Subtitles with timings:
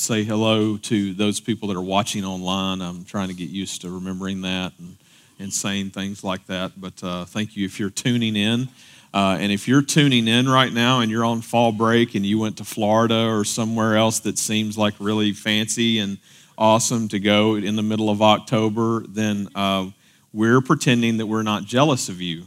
[0.00, 2.80] say hello to those people that are watching online.
[2.80, 4.96] I'm trying to get used to remembering that and,
[5.38, 6.80] and saying things like that.
[6.80, 8.70] But uh, thank you if you're tuning in.
[9.12, 12.38] Uh, and if you're tuning in right now and you're on fall break and you
[12.38, 16.16] went to Florida or somewhere else that seems like really fancy and
[16.56, 19.86] awesome to go in the middle of October, then uh,
[20.32, 22.44] we're pretending that we're not jealous of you.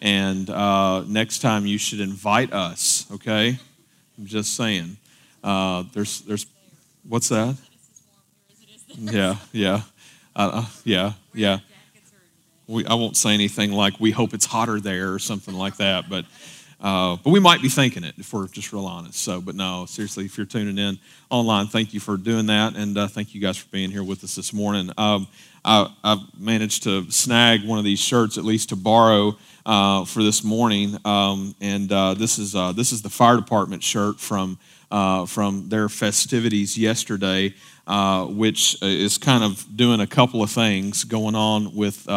[0.00, 3.58] And uh, next time you should invite us, okay?
[4.16, 4.96] I'm just saying.
[5.44, 6.46] Uh, there's, there's,
[7.08, 7.56] what's that?
[8.98, 9.82] Yeah, yeah,
[10.34, 11.58] uh, uh, yeah, yeah.
[12.66, 16.08] We, I won't say anything like we hope it's hotter there or something like that,
[16.08, 16.24] but
[16.80, 19.22] uh, but we might be thinking it if we're just real honest.
[19.22, 20.98] So, but no, seriously, if you're tuning in
[21.30, 24.24] online, thank you for doing that, and uh, thank you guys for being here with
[24.24, 24.90] us this morning.
[24.98, 25.28] Um,
[25.64, 30.22] I, have managed to snag one of these shirts, at least to borrow uh, for
[30.22, 34.58] this morning, um, and uh, this is uh, this is the fire department shirt from
[34.90, 37.54] uh, from their festivities yesterday,
[38.28, 42.08] which is kind of doing a couple of things going on with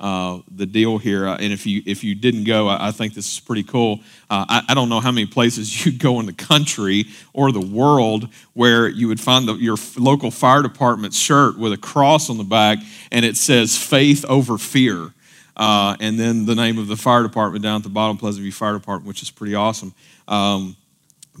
[0.00, 1.28] uh, the deal here.
[1.28, 4.00] Uh, and if you if you didn't go, I, I think this is pretty cool.
[4.30, 7.60] Uh, I, I, don't know how many places you go in the country or the
[7.60, 12.38] world where you would find the, your local fire department shirt with a cross on
[12.38, 12.78] the back
[13.12, 15.12] and it says "Faith over Fear."
[15.56, 18.52] Uh, and then the name of the fire department down at the bottom, Pleasant View
[18.52, 19.92] Fire Department, which is pretty awesome.
[20.26, 20.74] Um,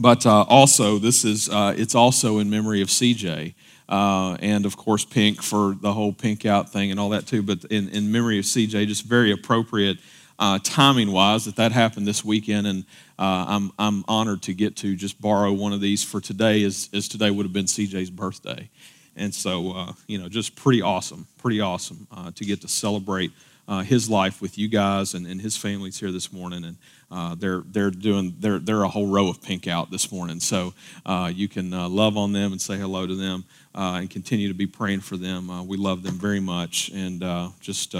[0.00, 3.54] but uh, also, this is it's also in memory of CJ.
[3.90, 7.42] Uh, and of course Pink for the whole Pink Out thing and all that too.
[7.42, 9.98] But in, in memory of CJ, just very appropriate
[10.38, 12.68] uh, timing wise that that happened this weekend.
[12.68, 12.84] And
[13.18, 16.88] uh, I'm, I'm honored to get to just borrow one of these for today, as,
[16.94, 18.70] as today would have been CJ's birthday.
[19.16, 23.32] And so, uh, you know, just pretty awesome, pretty awesome uh, to get to celebrate
[23.68, 26.64] uh, his life with you guys and, and his family's here this morning.
[26.64, 26.76] And
[27.10, 30.72] uh, they're they're doing they're they're a whole row of pink out this morning, so
[31.04, 33.44] uh, you can uh, love on them and say hello to them
[33.74, 35.50] uh, and continue to be praying for them.
[35.50, 37.22] Uh, we love them very much, and
[37.60, 37.94] just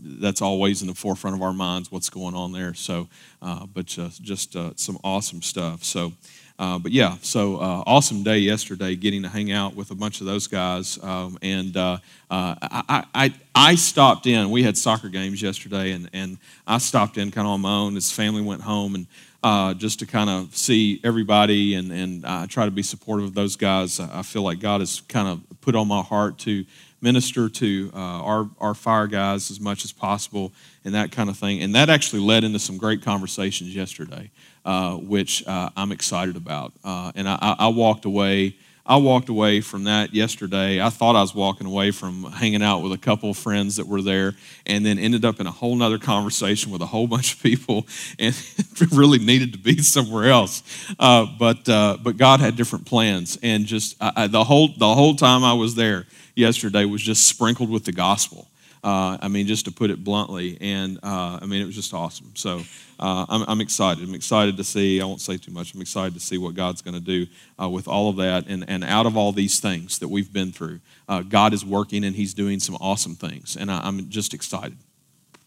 [0.00, 2.74] that's always in the forefront of our minds what's going on there.
[2.74, 3.08] So,
[3.40, 5.82] but just just some awesome stuff.
[5.84, 6.12] So.
[6.58, 10.20] Uh, but yeah, so uh, awesome day yesterday getting to hang out with a bunch
[10.20, 11.02] of those guys.
[11.02, 11.98] Um, and uh,
[12.30, 14.50] uh I, I, I stopped in.
[14.50, 17.96] We had soccer games yesterday, and, and I stopped in kind of on my own.
[17.96, 19.06] His family went home, and
[19.42, 23.56] uh, just to kind of see everybody and, and try to be supportive of those
[23.56, 23.98] guys.
[23.98, 26.64] I feel like God has kind of put on my heart to
[27.04, 30.52] minister to uh, our, our fire guys as much as possible
[30.86, 31.62] and that kind of thing.
[31.62, 34.30] And that actually led into some great conversations yesterday,
[34.64, 36.72] uh, which uh, I'm excited about.
[36.82, 38.56] Uh, and I, I, walked away.
[38.86, 40.80] I walked away from that yesterday.
[40.80, 43.86] I thought I was walking away from hanging out with a couple of friends that
[43.86, 44.34] were there,
[44.66, 47.86] and then ended up in a whole nother conversation with a whole bunch of people,
[48.18, 48.34] and
[48.92, 50.62] really needed to be somewhere else.
[50.98, 55.14] Uh, but uh, but God had different plans, and just I, the whole the whole
[55.14, 58.48] time I was there yesterday was just sprinkled with the gospel.
[58.84, 60.58] Uh, I mean, just to put it bluntly.
[60.60, 62.32] And uh, I mean, it was just awesome.
[62.34, 62.60] So
[63.00, 64.06] uh, I'm, I'm, excited.
[64.06, 66.82] I'm excited to see, I won't say too much, I'm excited to see what God's
[66.82, 67.26] going to do
[67.58, 68.46] uh, with all of that.
[68.46, 72.04] And, and out of all these things that we've been through, uh, God is working
[72.04, 73.56] and He's doing some awesome things.
[73.56, 74.76] And I, am just excited.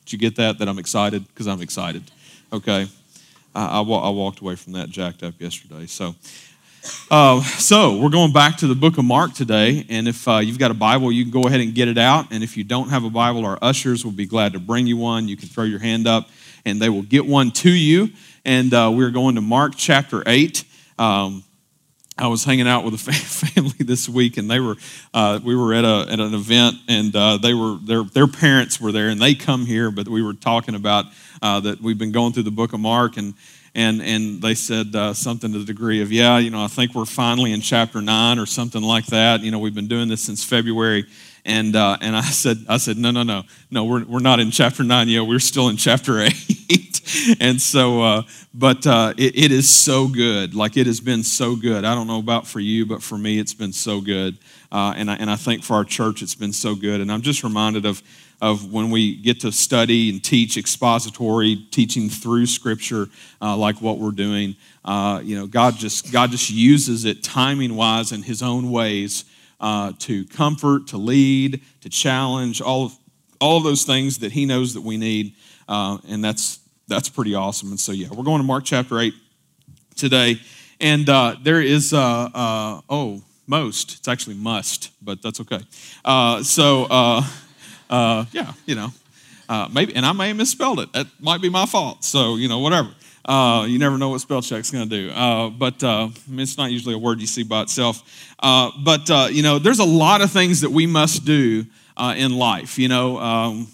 [0.06, 0.58] Did you get that?
[0.58, 1.28] That I'm excited?
[1.28, 2.10] Because I'm excited.
[2.52, 2.88] Okay.
[3.54, 5.86] I, I, I walked away from that jacked up yesterday.
[5.86, 6.16] So,
[7.10, 10.60] uh, so, we're going back to the book of Mark today, and if uh, you've
[10.60, 12.28] got a Bible, you can go ahead and get it out.
[12.32, 14.98] And if you don't have a Bible, our ushers will be glad to bring you
[14.98, 15.28] one.
[15.28, 16.30] You can throw your hand up,
[16.66, 18.10] and they will get one to you.
[18.46, 20.64] And uh, we're going to Mark chapter 8.
[21.00, 21.44] Um,
[22.20, 24.76] I was hanging out with a family this week, and they were
[25.14, 28.82] uh, we were at a at an event, and uh, they were their their parents
[28.82, 31.06] were there, and they come here, but we were talking about
[31.42, 33.36] uh, that we've been going through the book of Mark, and
[33.78, 36.96] and and they said uh, something to the degree of, yeah, you know, I think
[36.96, 39.42] we're finally in chapter nine or something like that.
[39.42, 41.06] You know, we've been doing this since February,
[41.46, 44.50] and uh, and I said, I said, no, no, no, no, we're we're not in
[44.50, 45.22] chapter nine yet.
[45.28, 50.56] We're still in chapter eight, and so, uh, but uh, it, it is so good.
[50.56, 51.86] Like it has been so good.
[51.86, 54.40] I don't know about for you, but for me, it's been so good,
[54.72, 57.00] uh, and I, and I think for our church, it's been so good.
[57.00, 58.02] And I'm just reminded of
[58.42, 63.08] of when we get to study and teach expository teaching through scripture
[63.42, 64.56] uh, like what we're doing
[64.86, 69.26] uh, you know god just god just uses it timing wise in his own ways
[69.60, 72.98] uh, to comfort to lead to challenge all of,
[73.42, 75.34] all of those things that he knows that we need
[75.68, 77.70] uh, and that's that's pretty awesome.
[77.70, 79.14] And so yeah we're going to mark chapter 8
[79.96, 80.40] today.
[80.80, 82.30] And uh, there is uh,
[82.88, 83.96] oh most.
[83.98, 85.62] It's actually must but that's okay.
[86.44, 87.24] So
[87.90, 88.90] uh, yeah, you know,
[89.50, 90.94] uh, maybe, and I may have misspelled it.
[90.94, 92.04] That might be my fault.
[92.04, 92.90] So, you know, whatever.
[93.26, 95.12] Uh, you never know what spell check's going to do.
[95.12, 98.34] Uh, but uh, it's not usually a word you see by itself.
[98.40, 101.66] Uh, but, uh, you know, there's a lot of things that we must do
[101.98, 102.78] uh, in life.
[102.78, 103.68] You know, um,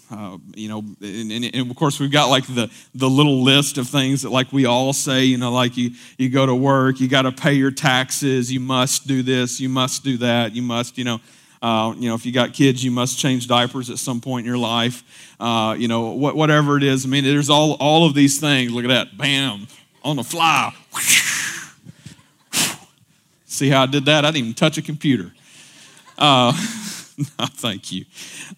[0.54, 3.86] you know, and, and, and, of course we've got like the the little list of
[3.86, 5.24] things that like we all say.
[5.24, 8.60] You know, like you you go to work, you got to pay your taxes, you
[8.60, 11.20] must do this, you must do that, you must, you know.
[11.64, 14.46] Uh, you know, if you got kids, you must change diapers at some point in
[14.46, 15.02] your life.
[15.40, 17.06] Uh, you know, what, whatever it is.
[17.06, 18.70] I mean, there's all, all of these things.
[18.70, 19.16] Look at that.
[19.16, 19.66] Bam.
[20.02, 20.74] On the fly.
[23.46, 24.26] See how I did that?
[24.26, 25.32] I didn't even touch a computer.
[26.18, 26.52] Uh,
[27.38, 28.04] no, thank you.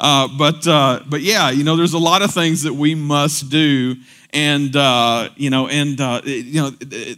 [0.00, 3.48] Uh, but uh, but yeah, you know, there's a lot of things that we must
[3.50, 3.94] do,
[4.32, 6.70] and uh, you know, and uh, you know,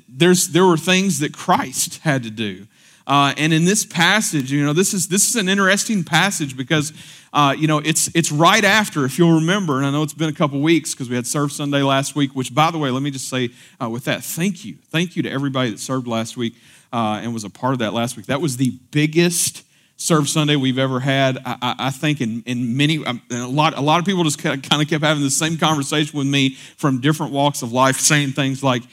[0.06, 2.66] there's there were things that Christ had to do.
[3.08, 6.92] Uh, and in this passage, you know, this is this is an interesting passage because
[7.32, 10.28] uh, you know it's it's right after, if you'll remember, and I know it's been
[10.28, 12.36] a couple weeks because we had Serve Sunday last week.
[12.36, 13.50] Which, by the way, let me just say
[13.80, 16.54] with that, thank you, thank you to everybody that served last week
[16.92, 18.26] and was a part of that last week.
[18.26, 19.64] That was the biggest
[20.00, 21.38] Serve Sunday we've ever had.
[21.44, 24.62] I, I think in, in many, um, a lot, a lot of people just kind
[24.62, 28.62] of kept having the same conversation with me from different walks of life, saying things
[28.62, 28.84] like,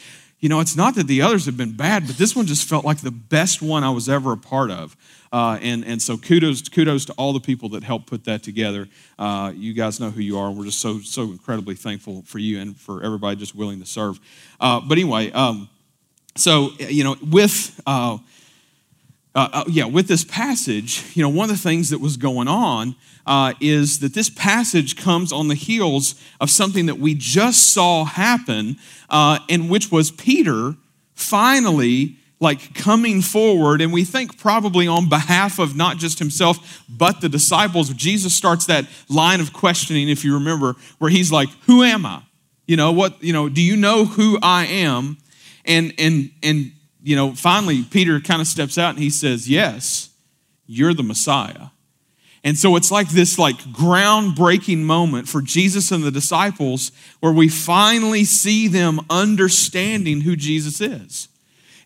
[0.46, 2.86] you know, it's not that the others have been bad, but this one just felt
[2.86, 4.96] like the best one I was ever a part of.
[5.34, 8.88] Uh, and, and so kudos, kudos to all the people that helped put that together.
[9.18, 12.38] Uh, you guys know who you are, and we're just so, so incredibly thankful for
[12.38, 14.20] you and for everybody just willing to serve.
[14.60, 15.68] Uh, but anyway, um,
[16.38, 17.82] so, you know, with
[19.36, 22.48] uh, uh, yeah, with this passage, you know, one of the things that was going
[22.48, 22.96] on
[23.26, 28.06] uh, is that this passage comes on the heels of something that we just saw
[28.06, 28.78] happen,
[29.10, 30.76] uh, in which was Peter
[31.14, 37.20] finally like coming forward, and we think probably on behalf of not just himself, but
[37.20, 37.90] the disciples.
[37.90, 42.22] Jesus starts that line of questioning, if you remember, where he's like, Who am I?
[42.68, 45.18] You know, what, you know, do you know who I am?
[45.66, 46.72] And and and
[47.06, 50.10] you know, finally, Peter kind of steps out and he says, Yes,
[50.66, 51.68] you're the Messiah.
[52.44, 57.48] And so it's like this like groundbreaking moment for Jesus and the disciples where we
[57.48, 61.28] finally see them understanding who Jesus is.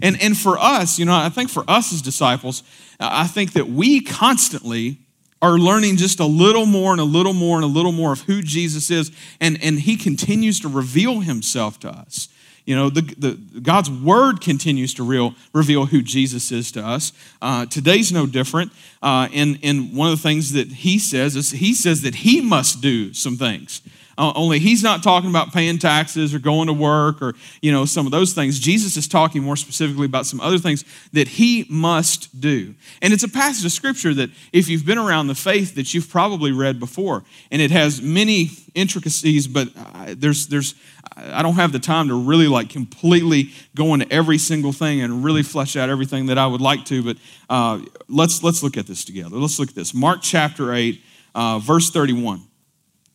[0.02, 2.64] And, and for us, you know, I think for us as disciples,
[2.98, 5.00] I think that we constantly
[5.42, 8.22] are learning just a little more and a little more and a little more of
[8.22, 9.12] who Jesus is.
[9.42, 12.30] And, and he continues to reveal himself to us.
[12.70, 17.12] You know, the, the, God's word continues to real, reveal who Jesus is to us.
[17.42, 18.72] Uh, today's no different.
[19.02, 22.42] Uh, and, and one of the things that he says is he says that he
[22.42, 23.82] must do some things.
[24.20, 27.86] Uh, only he's not talking about paying taxes or going to work or you know
[27.86, 28.60] some of those things.
[28.60, 30.84] Jesus is talking more specifically about some other things
[31.14, 32.76] that he must do.
[33.02, 36.10] And it's a passage of scripture that if you've been around the faith that you've
[36.10, 39.68] probably read before and it has many intricacies but
[40.20, 40.76] there's there's
[41.18, 45.24] i don't have the time to really like completely go into every single thing and
[45.24, 47.18] really flesh out everything that i would like to but
[47.50, 49.38] uh, let's let's look at this together.
[49.38, 49.94] Let's look at this.
[49.94, 51.02] Mark chapter 8
[51.36, 52.44] uh, verse 31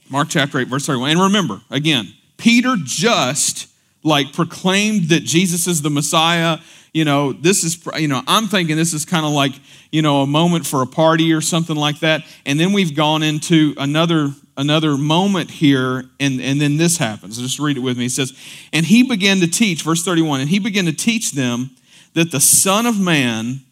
[0.08, 1.10] Mark chapter 8, verse 31.
[1.10, 3.68] And remember, again, Peter just
[4.02, 6.58] like proclaimed that Jesus is the Messiah.
[6.92, 9.52] You know, this is, you know, I'm thinking this is kind of like,
[9.90, 12.22] you know, a moment for a party or something like that.
[12.44, 17.38] And then we've gone into another another moment here, and, and then this happens.
[17.38, 18.04] Just read it with me.
[18.04, 18.32] he says,
[18.72, 21.70] And he began to teach, verse 31, and he began to teach them
[22.14, 23.62] that the Son of Man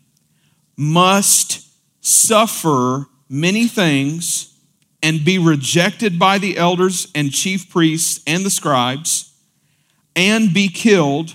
[0.76, 1.68] must
[2.00, 4.51] suffer many things
[5.02, 9.34] and be rejected by the elders and chief priests and the scribes,
[10.14, 11.34] and be killed,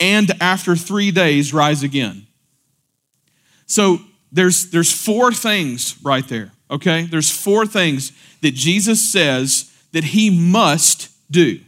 [0.00, 2.26] and after three days rise again.
[3.66, 3.98] So
[4.32, 7.02] there's, there's four things right there, okay?
[7.02, 11.60] There's four things that Jesus says that he must do.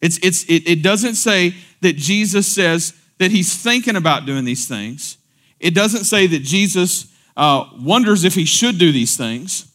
[0.00, 4.68] It's, it's, it, it doesn't say that Jesus says that he's thinking about doing these
[4.68, 5.16] things.
[5.60, 9.66] It doesn't say that Jesus uh, wonders if he should do these things.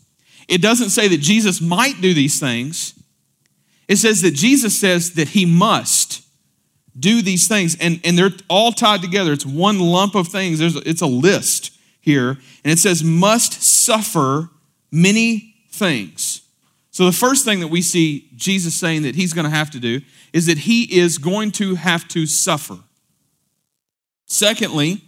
[0.50, 2.96] It doesn't say that Jesus might do these things.
[3.88, 6.24] It says that Jesus says that he must
[7.00, 7.78] do these things.
[7.80, 9.32] And, and they're all tied together.
[9.32, 10.58] It's one lump of things.
[10.58, 12.32] There's, it's a list here.
[12.64, 14.50] And it says, must suffer
[14.92, 16.42] many things.
[16.90, 19.80] So the first thing that we see Jesus saying that he's going to have to
[19.80, 20.02] do
[20.34, 22.80] is that he is going to have to suffer.
[24.26, 25.02] Secondly,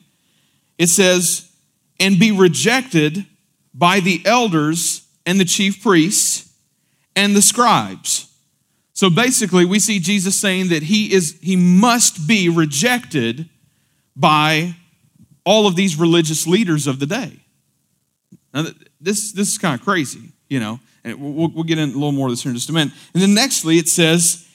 [0.78, 1.52] it says,
[2.00, 3.26] and be rejected
[3.74, 6.52] by the elders and the chief priests
[7.16, 8.28] and the scribes.
[8.94, 13.50] So basically, we see Jesus saying that he is he must be rejected
[14.16, 14.76] by
[15.44, 17.40] all of these religious leaders of the day.
[18.54, 18.68] Now,
[19.00, 22.12] this, this is kind of crazy, you know, and we'll, we'll get in a little
[22.12, 22.94] more of this here in just a minute.
[23.14, 24.48] And then nextly, it says,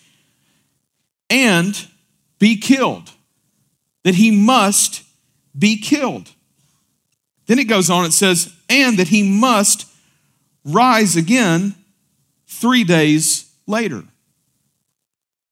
[1.28, 1.88] and
[2.38, 3.10] be killed,
[4.04, 5.02] that he must
[5.58, 6.30] be killed.
[7.46, 9.86] Then it goes on, it says, and that he must
[10.66, 11.74] rise again
[12.46, 14.02] three days later.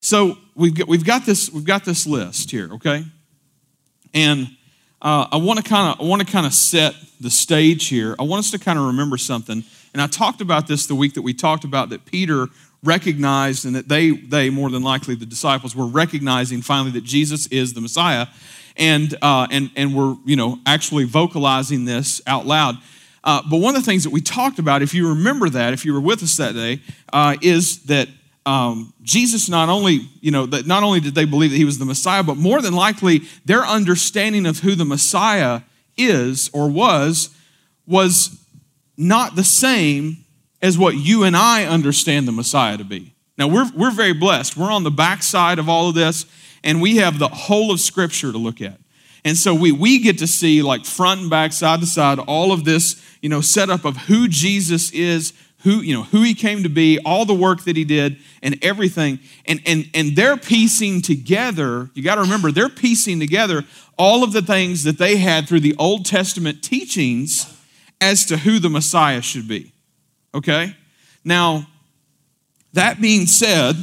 [0.00, 3.04] So we've got, we've got this we've got this list here, okay?
[4.12, 4.48] And
[5.00, 8.14] uh, I want to kind of I want to kind of set the stage here.
[8.18, 9.64] I want us to kind of remember something.
[9.92, 12.48] And I talked about this the week that we talked about that Peter
[12.82, 17.46] recognized and that they they more than likely the disciples were recognizing finally that Jesus
[17.46, 18.26] is the Messiah,
[18.76, 22.76] and uh, and and were you know actually vocalizing this out loud.
[23.24, 25.84] Uh, but one of the things that we talked about, if you remember that, if
[25.84, 26.80] you were with us that day,
[27.12, 28.08] uh, is that
[28.46, 31.78] um, Jesus not only, you know, that not only did they believe that he was
[31.78, 35.62] the Messiah, but more than likely their understanding of who the Messiah
[35.96, 37.30] is or was
[37.86, 38.38] was
[38.96, 40.18] not the same
[40.60, 43.14] as what you and I understand the Messiah to be.
[43.38, 44.56] Now we're we're very blessed.
[44.56, 46.26] We're on the backside of all of this,
[46.62, 48.78] and we have the whole of Scripture to look at.
[49.24, 52.52] And so we, we get to see like front and back, side to side, all
[52.52, 56.62] of this, you know, setup of who Jesus is, who, you know, who he came
[56.62, 59.18] to be, all the work that he did, and everything.
[59.46, 63.64] And and and they're piecing together, you got to remember, they're piecing together
[63.96, 67.50] all of the things that they had through the Old Testament teachings
[68.00, 69.72] as to who the Messiah should be.
[70.34, 70.76] Okay?
[71.24, 71.66] Now,
[72.74, 73.76] that being said,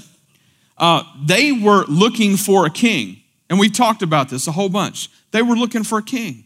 [0.78, 3.22] uh, they were looking for a king.
[3.50, 5.10] And we've talked about this a whole bunch.
[5.32, 6.46] They were looking for a king.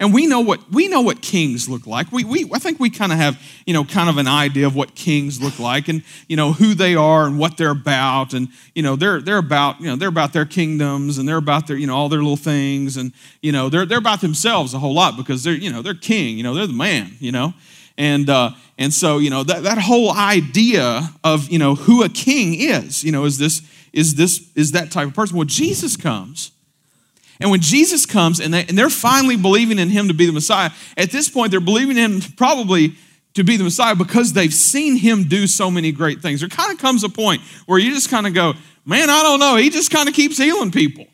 [0.00, 2.12] And we know what we know what kings look like.
[2.12, 4.76] We, we I think we kind of have, you know, kind of an idea of
[4.76, 8.32] what kings look like and, you know, who they are and what they're about.
[8.32, 11.66] And, you know, they're they're about, you know, they're about their kingdoms and they're about
[11.66, 12.96] their, you know, all their little things.
[12.96, 15.94] And, you know, they're they're about themselves a whole lot because they're, you know, they're
[15.94, 17.54] king, you know, they're the man, you know.
[17.96, 22.08] And uh, and so, you know, that, that whole idea of, you know, who a
[22.08, 25.36] king is, you know, is this, is this, is that type of person.
[25.36, 26.52] Well, Jesus comes
[27.40, 30.32] and when Jesus comes and, they, and they're finally believing in him to be the
[30.32, 32.94] Messiah, at this point, they're believing him probably
[33.34, 36.40] to be the Messiah because they've seen him do so many great things.
[36.40, 38.54] There kind of comes a point where you just kind of go,
[38.84, 39.56] man, I don't know.
[39.56, 41.06] He just kind of keeps healing people.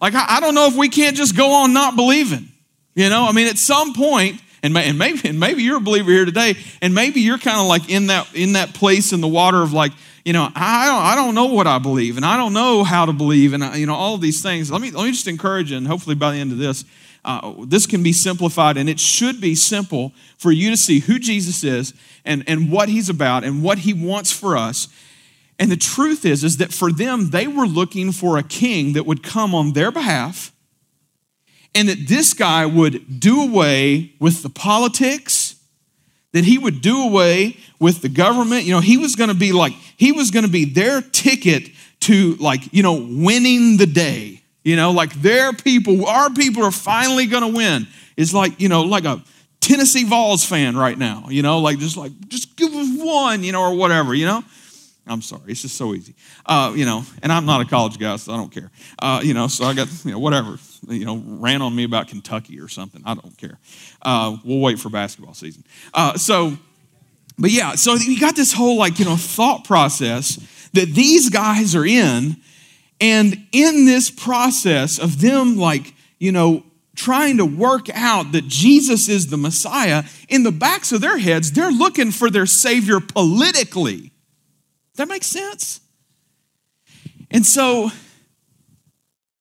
[0.00, 2.48] Like, I, I, don't know if we can't just go on not believing.
[2.94, 6.10] You know, I mean, at some point, and, and maybe, and maybe you're a believer
[6.10, 9.28] here today, and maybe you're kind of like in that, in that place in the
[9.28, 9.92] water of like,
[10.24, 13.04] you know, I don't, I don't know what I believe, and I don't know how
[13.04, 14.70] to believe, and I, you know, all these things.
[14.70, 16.84] Let me let me just encourage you, and hopefully by the end of this,
[17.26, 21.18] uh, this can be simplified, and it should be simple for you to see who
[21.18, 21.92] Jesus is
[22.24, 24.88] and and what He's about and what He wants for us.
[25.58, 29.04] And the truth is, is that for them, they were looking for a king that
[29.04, 30.52] would come on their behalf,
[31.74, 35.43] and that this guy would do away with the politics,
[36.34, 38.64] that he would do away with the government.
[38.64, 41.70] You know, he was going to be like, he was going to be their ticket
[42.00, 44.42] to like, you know, winning the day.
[44.64, 47.86] You know, like their people, our people are finally going to win.
[48.16, 49.22] It's like, you know, like a
[49.60, 53.52] Tennessee Vols fan right now, you know, like just like, just give us one, you
[53.52, 54.42] know, or whatever, you know.
[55.06, 56.14] I'm sorry, it's just so easy.
[56.46, 58.70] Uh, you know, and I'm not a college guy, so I don't care.
[58.98, 60.58] Uh, you know, so I got, you know, whatever.
[60.88, 63.02] You know, ran on me about Kentucky or something.
[63.04, 63.58] I don't care.
[64.02, 65.64] Uh, we'll wait for basketball season.
[65.92, 66.56] Uh, so,
[67.38, 70.36] but yeah, so you got this whole like, you know, thought process
[70.72, 72.36] that these guys are in.
[73.00, 76.64] And in this process of them like, you know,
[76.94, 81.52] trying to work out that Jesus is the Messiah, in the backs of their heads,
[81.52, 84.12] they're looking for their Savior politically.
[84.96, 85.80] That makes sense?
[87.30, 87.90] And so,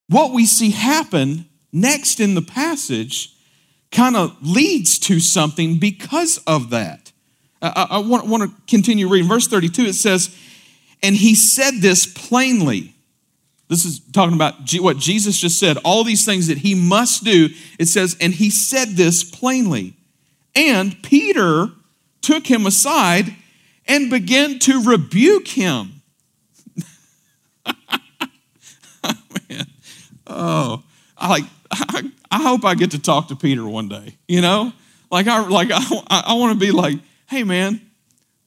[0.09, 3.33] what we see happen next in the passage
[3.91, 7.11] kind of leads to something because of that.
[7.61, 9.29] I, I want, want to continue reading.
[9.29, 10.35] Verse 32, it says,
[11.01, 12.93] And he said this plainly.
[13.69, 17.49] This is talking about what Jesus just said, all these things that he must do.
[17.79, 19.95] It says, And he said this plainly.
[20.55, 21.69] And Peter
[22.21, 23.33] took him aside
[23.87, 26.01] and began to rebuke him.
[27.65, 27.73] oh,
[29.49, 29.67] man.
[30.33, 30.83] Oh,
[31.17, 31.43] I like.
[31.71, 34.17] I, I, hope I get to talk to Peter one day.
[34.27, 34.73] You know,
[35.09, 37.81] like I like I, I want to be like, hey man,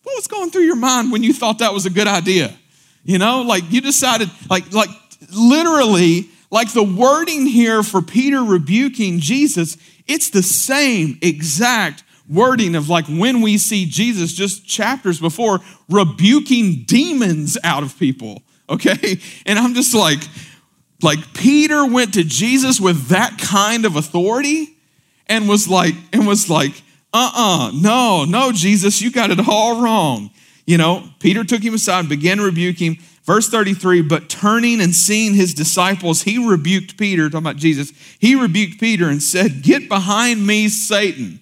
[0.02, 2.57] what was going through your mind when you thought that was a good idea?
[3.02, 4.88] You know, like you decided, like, like
[5.33, 9.76] literally, like the wording here for Peter rebuking Jesus,
[10.07, 16.85] it's the same exact wording of like when we see Jesus just chapters before rebuking
[16.85, 18.43] demons out of people.
[18.69, 19.21] Okay.
[19.45, 20.21] And I'm just like,
[21.03, 24.76] like Peter went to Jesus with that kind of authority
[25.26, 30.31] and was like, and was like, uh-uh, no, no, Jesus, you got it all wrong.
[30.67, 32.99] You know, Peter took him aside and began rebuking.
[33.25, 38.35] Verse 33 But turning and seeing his disciples, he rebuked Peter, talking about Jesus, he
[38.35, 41.41] rebuked Peter and said, Get behind me, Satan.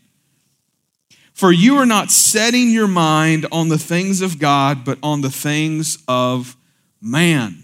[1.32, 5.30] For you are not setting your mind on the things of God, but on the
[5.30, 6.56] things of
[7.00, 7.63] man.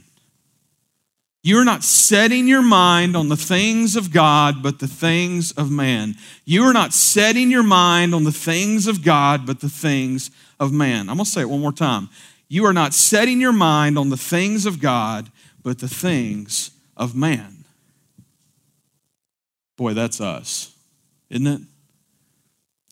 [1.42, 6.16] You're not setting your mind on the things of God, but the things of man.
[6.44, 10.70] You are not setting your mind on the things of God, but the things of
[10.70, 11.08] man.
[11.08, 12.10] I'm going to say it one more time.
[12.48, 15.30] You are not setting your mind on the things of God,
[15.62, 17.64] but the things of man.
[19.78, 20.74] Boy, that's us,
[21.30, 21.60] isn't it?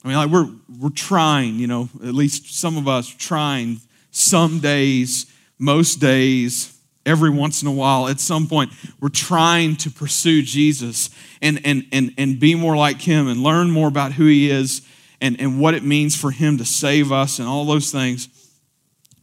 [0.05, 0.49] I mean, like we're,
[0.81, 5.27] we're trying, you know, at least some of us trying some days,
[5.59, 11.11] most days, every once in a while, at some point, we're trying to pursue Jesus
[11.41, 14.83] and, and, and, and be more like him and learn more about who he is
[15.21, 18.29] and, and what it means for him to save us and all those things.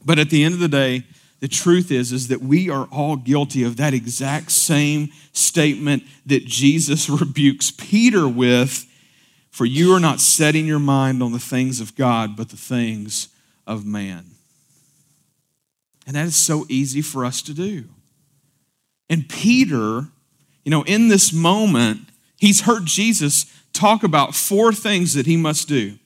[0.04, 1.04] But at the end of the day,
[1.40, 6.44] the truth is, is that we are all guilty of that exact same statement that
[6.44, 8.86] Jesus rebukes Peter with
[9.56, 13.28] for you are not setting your mind on the things of God, but the things
[13.66, 14.35] of man.
[16.06, 17.84] And that is so easy for us to do.
[19.10, 20.06] And Peter,
[20.64, 22.00] you know, in this moment,
[22.38, 25.98] he's heard Jesus talk about four things that he must do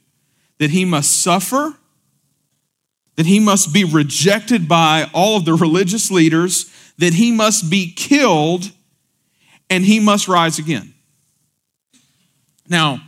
[0.59, 1.75] that he must suffer,
[3.16, 7.90] that he must be rejected by all of the religious leaders, that he must be
[7.90, 8.71] killed,
[9.71, 10.92] and he must rise again.
[12.69, 13.00] Now,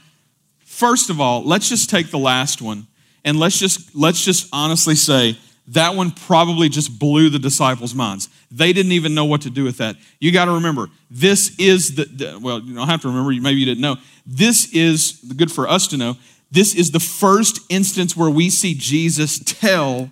[0.65, 2.87] first of all, let's just take the last one
[3.23, 5.37] and let's just let's just honestly say
[5.69, 8.29] that one probably just blew the disciples' minds.
[8.51, 9.97] They didn't even know what to do with that.
[10.21, 13.61] You got to remember, this is the, the, well, you don't have to remember, maybe
[13.61, 13.97] you didn't know.
[14.27, 16.17] This is good for us to know.
[16.51, 20.11] This is the first instance where we see Jesus tell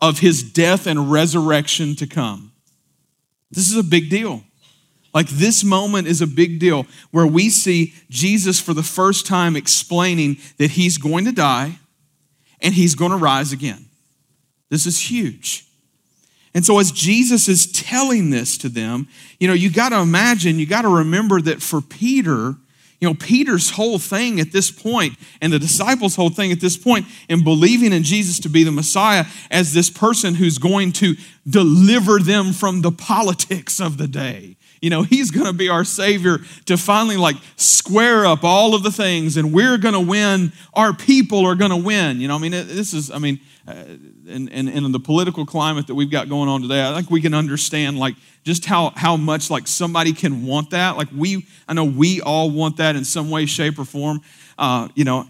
[0.00, 2.52] of his death and resurrection to come.
[3.50, 4.44] This is a big deal.
[5.14, 9.56] Like this moment is a big deal where we see Jesus for the first time
[9.56, 11.78] explaining that he's going to die
[12.60, 13.86] and he's going to rise again.
[14.72, 15.66] This is huge.
[16.54, 19.06] And so, as Jesus is telling this to them,
[19.38, 22.54] you know, you got to imagine, you got to remember that for Peter,
[22.98, 26.78] you know, Peter's whole thing at this point, and the disciples' whole thing at this
[26.78, 31.16] point, in believing in Jesus to be the Messiah as this person who's going to
[31.46, 34.56] deliver them from the politics of the day.
[34.80, 38.84] You know, he's going to be our Savior to finally like square up all of
[38.84, 40.50] the things, and we're going to win.
[40.72, 42.22] Our people are going to win.
[42.22, 43.84] You know, I mean, this is, I mean, uh,
[44.28, 47.10] and, and, and in the political climate that we've got going on today, I think
[47.10, 50.96] we can understand like just how, how much like somebody can want that.
[50.96, 54.20] Like we, I know we all want that in some way, shape, or form.
[54.58, 55.26] Uh, you know,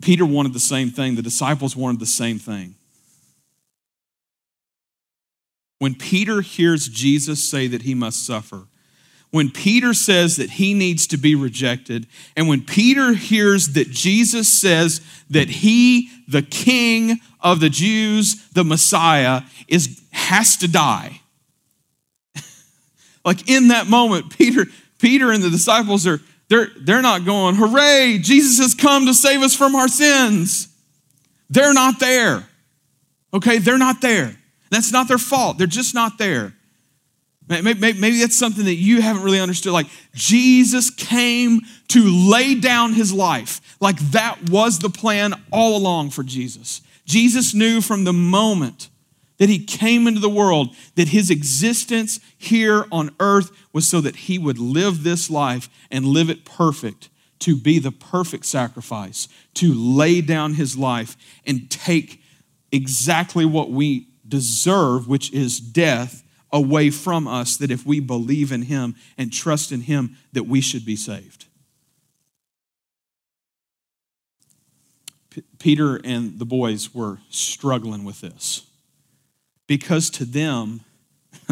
[0.00, 1.14] Peter wanted the same thing.
[1.14, 2.74] The disciples wanted the same thing.
[5.78, 8.64] When Peter hears Jesus say that he must suffer,
[9.30, 14.48] when Peter says that he needs to be rejected, and when Peter hears that Jesus
[14.48, 21.20] says that he, the king of the Jews, the Messiah, is has to die.
[23.24, 24.66] like in that moment, Peter,
[24.98, 29.42] Peter and the disciples are they're, they're not going, hooray, Jesus has come to save
[29.42, 30.68] us from our sins.
[31.50, 32.48] They're not there.
[33.32, 34.34] Okay, they're not there.
[34.70, 35.58] That's not their fault.
[35.58, 36.54] They're just not there.
[37.48, 39.72] Maybe that's something that you haven't really understood.
[39.72, 43.76] Like, Jesus came to lay down his life.
[43.80, 46.82] Like, that was the plan all along for Jesus.
[47.08, 48.90] Jesus knew from the moment
[49.38, 54.16] that he came into the world that his existence here on earth was so that
[54.16, 59.72] he would live this life and live it perfect, to be the perfect sacrifice, to
[59.72, 61.16] lay down his life
[61.46, 62.20] and take
[62.70, 68.62] exactly what we deserve, which is death away from us that if we believe in
[68.62, 71.47] him and trust in him that we should be saved
[75.58, 78.66] Peter and the boys were struggling with this
[79.66, 80.80] because to them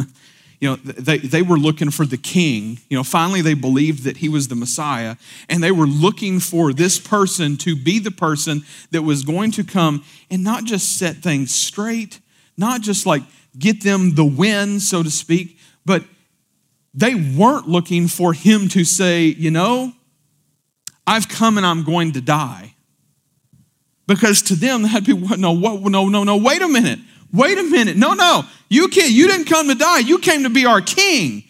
[0.60, 4.18] you know they, they were looking for the king you know finally they believed that
[4.18, 5.16] he was the messiah
[5.48, 9.62] and they were looking for this person to be the person that was going to
[9.62, 12.20] come and not just set things straight
[12.56, 13.22] not just like
[13.58, 16.04] get them the win, so to speak, but
[16.94, 19.92] they weren't looking for him to say, you know,
[21.06, 22.74] I've come and I'm going to die.
[24.06, 27.00] Because to them, that'd be, no, what, no, no, no, wait a minute.
[27.32, 27.96] Wait a minute.
[27.96, 28.44] No, no.
[28.68, 29.98] You can't, you didn't come to die.
[29.98, 31.42] You came to be our king.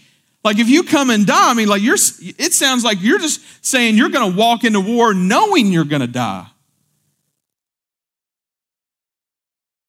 [0.42, 3.40] Like if you come and die, I mean, like you're, it sounds like you're just
[3.64, 6.46] saying you're going to walk into war knowing you're going to die.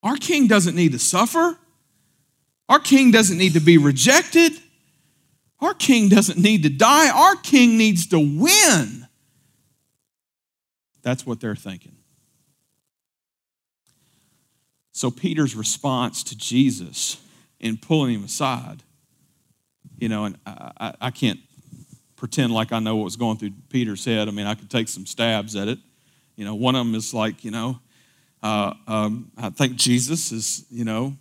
[0.02, 1.58] Our king doesn't need to suffer.
[2.68, 4.52] Our king doesn't need to be rejected.
[5.60, 7.10] Our king doesn't need to die.
[7.10, 9.06] Our king needs to win.
[11.02, 11.97] That's what they're thinking.
[14.98, 17.18] So, Peter's response to Jesus
[17.60, 18.82] in pulling him aside,
[19.96, 21.38] you know, and I, I, can't
[22.16, 24.26] pretend like I know what was going through Peter's head.
[24.26, 25.78] I mean, I could take some stabs at it.
[26.34, 27.78] You know, one of them is like, you know,
[28.42, 31.16] uh, um, I think Jesus is, you know,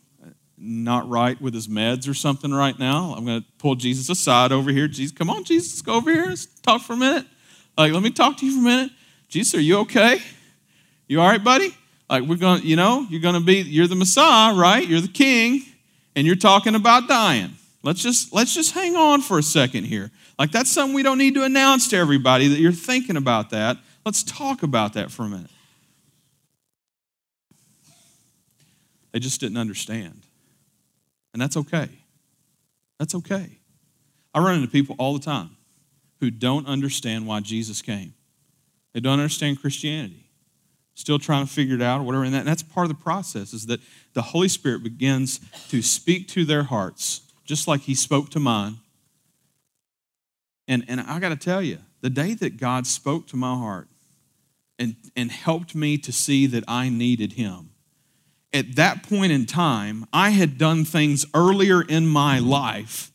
[0.58, 3.14] not right with his meds or something right now.
[3.16, 4.88] I'm going to pull Jesus aside over here.
[4.88, 6.26] Jesus, come on, Jesus, go over here.
[6.26, 7.28] Let's talk for a minute.
[7.78, 8.92] Like, let me talk to you for a minute.
[9.30, 10.20] Jesus, are you okay?
[11.08, 11.76] You all right, buddy?
[12.10, 14.88] Like, we're going, to, you know, you're going to be, you're the Messiah, right?
[14.88, 15.64] You're the king,
[16.16, 17.52] and you're talking about dying.
[17.84, 20.12] Let's just, let's just hang on for a second here.
[20.40, 23.78] Like, that's something we don't need to announce to everybody that you're thinking about that.
[24.06, 25.52] Let's talk about that for a minute.
[29.12, 30.22] They just didn't understand.
[31.34, 31.90] And that's okay.
[33.00, 33.58] That's okay.
[34.34, 35.52] I run into people all the time
[36.20, 38.14] who don't understand why Jesus came.
[38.94, 40.27] They don't understand Christianity.
[40.98, 42.24] Still trying to figure it out or whatever.
[42.24, 43.80] And, that, and that's part of the process is that
[44.14, 48.78] the Holy Spirit begins to speak to their hearts, just like He spoke to mine.
[50.68, 53.88] And, and I got to tell you, the day that God spoke to my heart
[54.80, 57.70] and, and helped me to see that I needed Him,
[58.52, 63.12] at that point in time, I had done things earlier in my life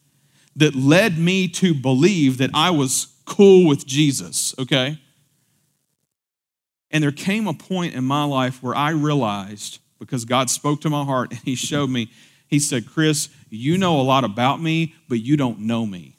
[0.54, 5.00] that led me to believe that I was cool with Jesus, okay?
[6.92, 10.90] And there came a point in my life where I realized, because God spoke to
[10.90, 12.11] my heart and He showed me,
[12.46, 16.18] He said, Chris, you know a lot about me, but you don't know me.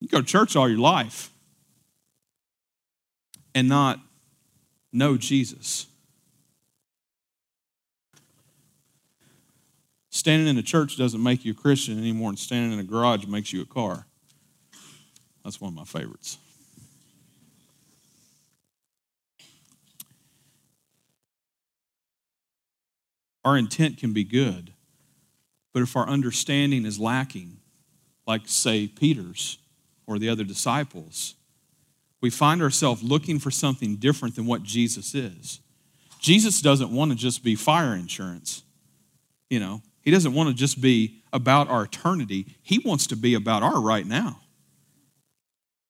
[0.00, 1.30] You go to church all your life
[3.54, 4.00] and not
[4.92, 5.86] know Jesus.
[10.10, 13.26] Standing in a church doesn't make you a Christian anymore, and standing in a garage
[13.26, 14.06] makes you a car.
[15.44, 16.38] That's one of my favorites.
[23.46, 24.72] Our intent can be good,
[25.72, 27.58] but if our understanding is lacking,
[28.26, 29.58] like, say, Peter's
[30.04, 31.36] or the other disciples,
[32.20, 35.60] we find ourselves looking for something different than what Jesus is.
[36.18, 38.64] Jesus doesn't want to just be fire insurance.
[39.48, 43.34] You know, he doesn't want to just be about our eternity, He wants to be
[43.34, 44.40] about our right now.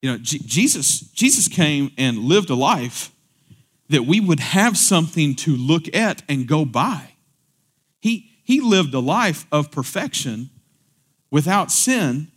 [0.03, 3.13] You know, Jesus, Jesus came and lived a life
[3.89, 7.13] that we would have something to look at and go by.
[8.07, 10.51] He, he lived a life of perfection
[11.33, 12.29] without sin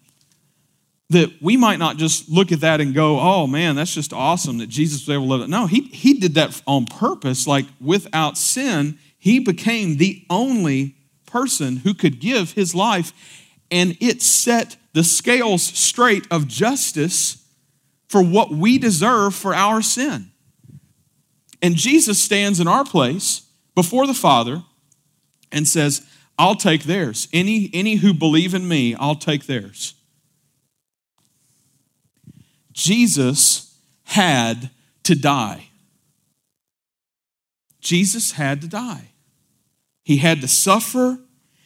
[1.12, 4.58] that we might not just look at that and go, oh man, that's just awesome
[4.58, 5.50] that Jesus was able to live it.
[5.50, 7.46] No, he, he did that on purpose.
[7.46, 10.96] Like without sin, he became the only
[11.28, 13.14] person who could give his life,
[13.70, 17.46] and it set the scales straight of justice
[18.08, 20.32] for what we deserve for our sin.
[21.62, 23.44] And Jesus stands in our place
[23.76, 24.64] before the Father
[25.52, 26.06] and says,
[26.38, 27.28] I'll take theirs.
[27.34, 29.94] Any, any who believe in me, I'll take theirs.
[32.72, 34.70] Jesus had
[35.04, 35.66] to die.
[37.82, 39.10] Jesus had to die.
[40.04, 41.20] He had to suffer.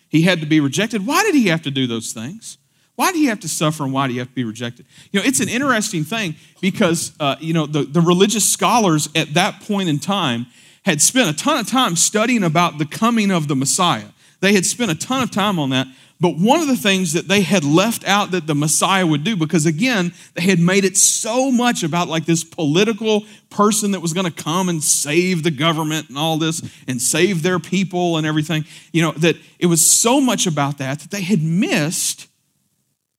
[0.09, 1.05] He had to be rejected.
[1.05, 2.57] Why did he have to do those things?
[2.95, 4.85] Why do you have to suffer and why do you have to be rejected?
[5.11, 9.33] You know, it's an interesting thing because, uh, you know, the, the religious scholars at
[9.33, 10.45] that point in time
[10.85, 14.09] had spent a ton of time studying about the coming of the Messiah.
[14.41, 15.87] They had spent a ton of time on that.
[16.19, 19.35] But one of the things that they had left out that the Messiah would do,
[19.35, 24.13] because again, they had made it so much about like this political person that was
[24.13, 28.25] going to come and save the government and all this and save their people and
[28.25, 32.27] everything, you know, that it was so much about that that they had missed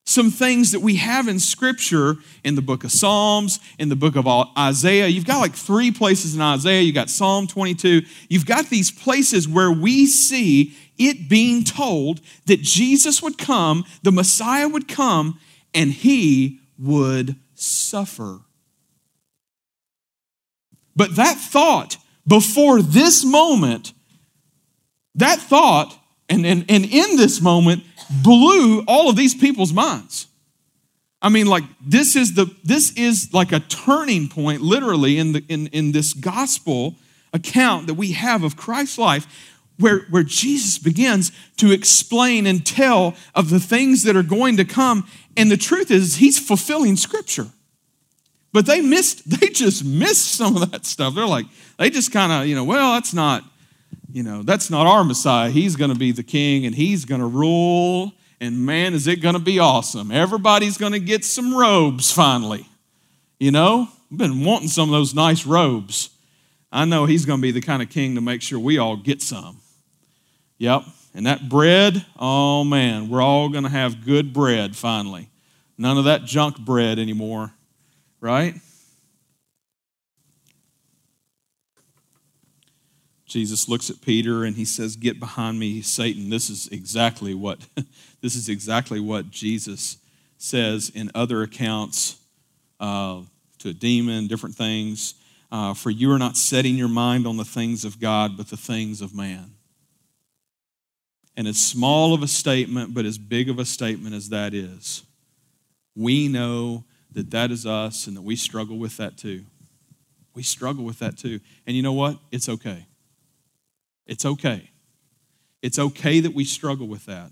[0.06, 4.16] some things that we have in scripture in the book of Psalms, in the book
[4.16, 5.08] of Isaiah.
[5.08, 6.82] You've got like three places in Isaiah.
[6.82, 8.02] You've got Psalm 22.
[8.28, 14.12] You've got these places where we see it being told that Jesus would come, the
[14.12, 15.40] Messiah would come,
[15.72, 18.40] and he would suffer.
[20.94, 23.92] But that thought before this moment,
[25.14, 27.84] that thought, and, and, and in this moment,
[28.22, 30.27] blew all of these people's minds.
[31.20, 35.44] I mean, like this is the this is like a turning point, literally, in the
[35.48, 36.96] in, in this gospel
[37.33, 39.27] account that we have of Christ's life
[39.79, 44.64] where, where Jesus begins to explain and tell of the things that are going to
[44.64, 45.09] come.
[45.37, 47.48] And the truth is, he's fulfilling scripture.
[48.53, 51.14] But they missed, they just missed some of that stuff.
[51.14, 51.46] They're like,
[51.79, 53.44] they just kind of, you know, well, that's not,
[54.14, 55.50] you know, that's not our Messiah.
[55.50, 58.12] He's going to be the king and he's going to rule.
[58.40, 60.12] And man, is it going to be awesome.
[60.12, 62.64] Everybody's going to get some robes finally.
[63.40, 66.11] You know, I've been wanting some of those nice robes.
[66.70, 68.96] I know he's going to be the kind of king to make sure we all
[68.96, 69.61] get some.
[70.59, 70.85] Yep.
[71.12, 75.29] And that bread, oh man, we're all going to have good bread finally.
[75.77, 77.53] None of that junk bread anymore,
[78.20, 78.55] right?
[83.35, 87.59] Jesus looks at Peter and he says, "Get behind me, Satan." This is exactly what
[88.20, 89.97] this is exactly what Jesus
[90.38, 92.16] says in other accounts
[92.79, 93.23] uh,
[93.59, 95.14] to a demon, different things.
[95.51, 98.57] Uh, For you are not setting your mind on the things of God, but the
[98.57, 99.51] things of man.
[101.37, 105.03] And as small of a statement, but as big of a statement as that is,
[105.97, 109.44] we know that that is us and that we struggle with that too.
[110.37, 111.40] We struggle with that too.
[111.66, 112.20] And you know what?
[112.31, 112.87] It's okay.
[114.06, 114.70] It's okay.
[115.62, 117.30] It's okay that we struggle with that.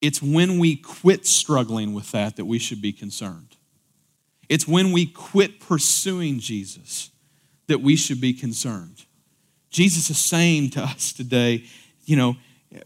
[0.00, 3.56] It's when we quit struggling with that that we should be concerned.
[4.48, 7.10] It's when we quit pursuing Jesus
[7.66, 9.04] that we should be concerned.
[9.70, 11.64] Jesus is saying to us today,
[12.06, 12.36] you know,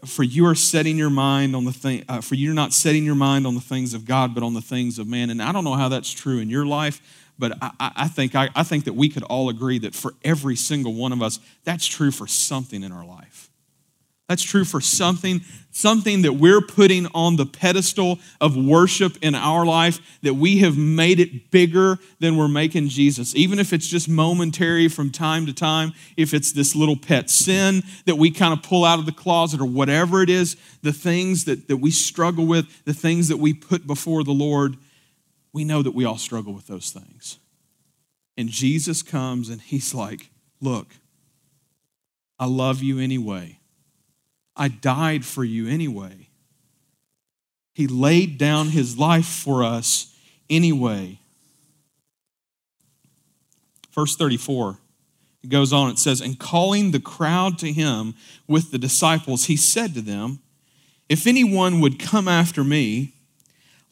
[0.05, 3.15] for you are setting your mind on the thing uh, for you're not setting your
[3.15, 5.65] mind on the things of god but on the things of man and i don't
[5.65, 8.93] know how that's true in your life but i, I think I, I think that
[8.93, 12.83] we could all agree that for every single one of us that's true for something
[12.83, 13.49] in our life
[14.29, 15.41] that's true for something,
[15.71, 20.77] something that we're putting on the pedestal of worship in our life, that we have
[20.77, 23.35] made it bigger than we're making Jesus.
[23.35, 27.83] Even if it's just momentary from time to time, if it's this little pet sin
[28.05, 31.43] that we kind of pull out of the closet or whatever it is, the things
[31.45, 34.77] that, that we struggle with, the things that we put before the Lord,
[35.53, 37.39] we know that we all struggle with those things.
[38.35, 40.87] And Jesus comes and he's like, Look,
[42.39, 43.59] I love you anyway.
[44.55, 46.29] I died for you anyway.
[47.73, 50.15] He laid down his life for us
[50.49, 51.19] anyway.
[53.91, 54.77] Verse 34,
[55.43, 58.15] it goes on, it says, And calling the crowd to him
[58.47, 60.39] with the disciples, he said to them,
[61.09, 63.13] If anyone would come after me,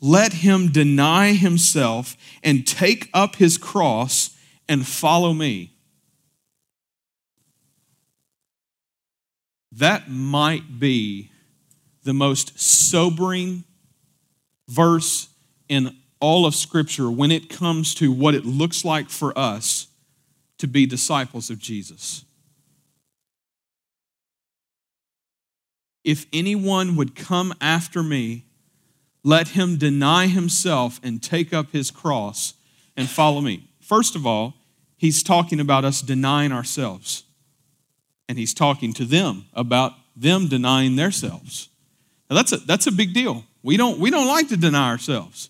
[0.02, 4.36] let him deny himself and take up his cross
[4.68, 5.72] and follow me.
[9.72, 11.32] that might be
[12.04, 13.64] the most sobering
[14.68, 15.30] verse
[15.70, 19.88] in all of Scripture when it comes to what it looks like for us
[20.58, 22.26] to be disciples of Jesus.
[26.04, 28.46] If anyone would come after me,
[29.24, 32.54] let him deny himself and take up his cross
[32.98, 33.68] and follow me.
[33.80, 34.56] First of all,
[34.98, 37.24] he's talking about us denying ourselves
[38.28, 41.70] and he's talking to them about them denying themselves.
[42.30, 43.44] Now that's a, that's a big deal.
[43.64, 45.50] We don't, we don't like to deny ourselves,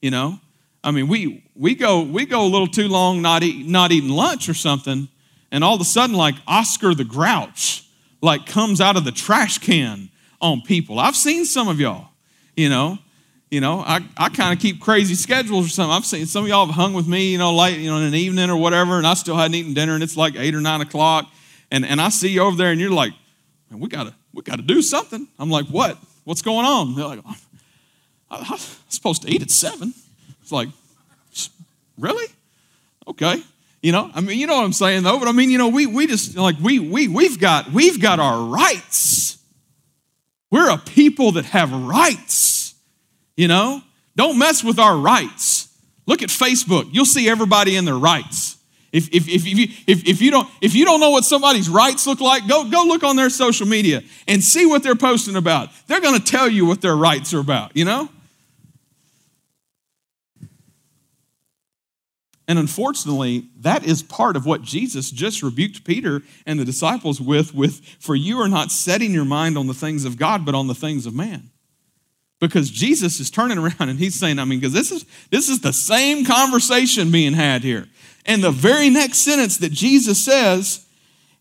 [0.00, 0.40] you know.
[0.82, 4.10] I mean, we, we, go, we go a little too long not, eat, not eating
[4.10, 5.08] lunch or something,
[5.50, 7.86] and all of a sudden, like Oscar the Grouch,
[8.20, 10.98] like comes out of the trash can on people.
[10.98, 12.08] I've seen some of y'all,
[12.56, 12.98] you know.
[13.50, 15.92] You know, I, I kind of keep crazy schedules or something.
[15.92, 18.02] I've seen some of y'all have hung with me, you know, late, you know, in
[18.02, 20.60] an evening or whatever, and I still hadn't eaten dinner, and it's like eight or
[20.60, 21.30] nine o'clock,
[21.70, 23.12] and, and I see you over there and you're like,
[23.70, 25.28] man, we gotta, we gotta do something.
[25.38, 25.98] I'm like, what?
[26.24, 26.96] What's going on?
[26.96, 27.20] They're like,
[28.30, 29.94] I, am supposed to eat at seven.
[30.40, 30.68] It's like,
[31.98, 32.26] really?
[33.06, 33.42] Okay.
[33.82, 35.68] You know, I mean, you know what I'm saying though, but I mean, you know,
[35.68, 39.33] we we just like we we we've got we've got our rights.
[40.54, 42.76] We're a people that have rights.
[43.36, 43.82] You know,
[44.14, 45.68] don't mess with our rights.
[46.06, 46.88] Look at Facebook.
[46.92, 48.56] You'll see everybody in their rights.
[48.92, 51.68] If, if, if, if, you, if, if, you don't, if you don't know what somebody's
[51.68, 55.34] rights look like, go, go look on their social media and see what they're posting
[55.34, 55.70] about.
[55.88, 58.08] They're going to tell you what their rights are about, you know?
[62.46, 67.54] And unfortunately, that is part of what Jesus just rebuked Peter and the disciples with,
[67.54, 70.66] with for you are not setting your mind on the things of God, but on
[70.66, 71.50] the things of man.
[72.40, 75.60] Because Jesus is turning around and he's saying, I mean, because this is this is
[75.60, 77.88] the same conversation being had here.
[78.26, 80.84] And the very next sentence that Jesus says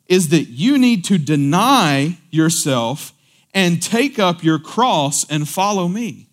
[0.07, 3.13] is that you need to deny yourself
[3.53, 6.27] and take up your cross and follow me.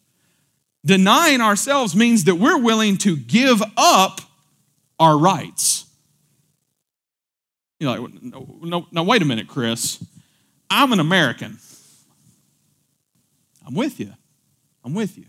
[0.84, 4.20] Denying ourselves means that we're willing to give up
[5.00, 5.86] our rights.
[7.80, 10.04] You're like, no, no, no, wait a minute, Chris.
[10.68, 11.58] I'm an American.
[13.66, 14.12] I'm with you.
[14.84, 15.24] I'm with you.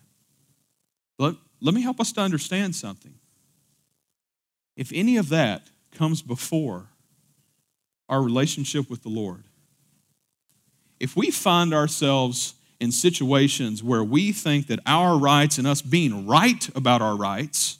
[1.18, 3.14] Let, let me help us to understand something.
[4.76, 6.88] If any of that comes before
[8.10, 9.46] our relationship with the Lord,
[11.00, 16.28] if we find ourselves in situations where we think that our rights and us being
[16.28, 17.78] right about our rights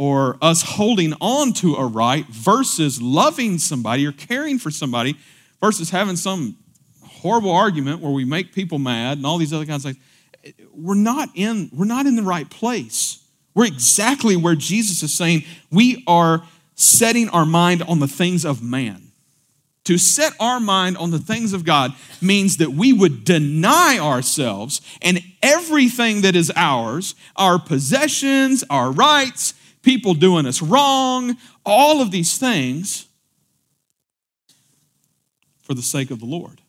[0.00, 5.14] or us holding on to a right versus loving somebody or caring for somebody
[5.60, 6.56] versus having some
[7.04, 10.94] horrible argument where we make people mad and all these other kinds of things we're
[10.94, 13.22] not in we're not in the right place.
[13.54, 16.44] We're exactly where jesus is saying we are
[16.76, 19.08] setting our mind on the things of man.
[19.84, 24.80] To set our mind on the things of God means that we would deny ourselves
[25.02, 32.10] and everything that is ours, our possessions, our rights, people doing us wrong, all of
[32.10, 33.06] these things
[35.62, 36.60] for the sake of the Lord.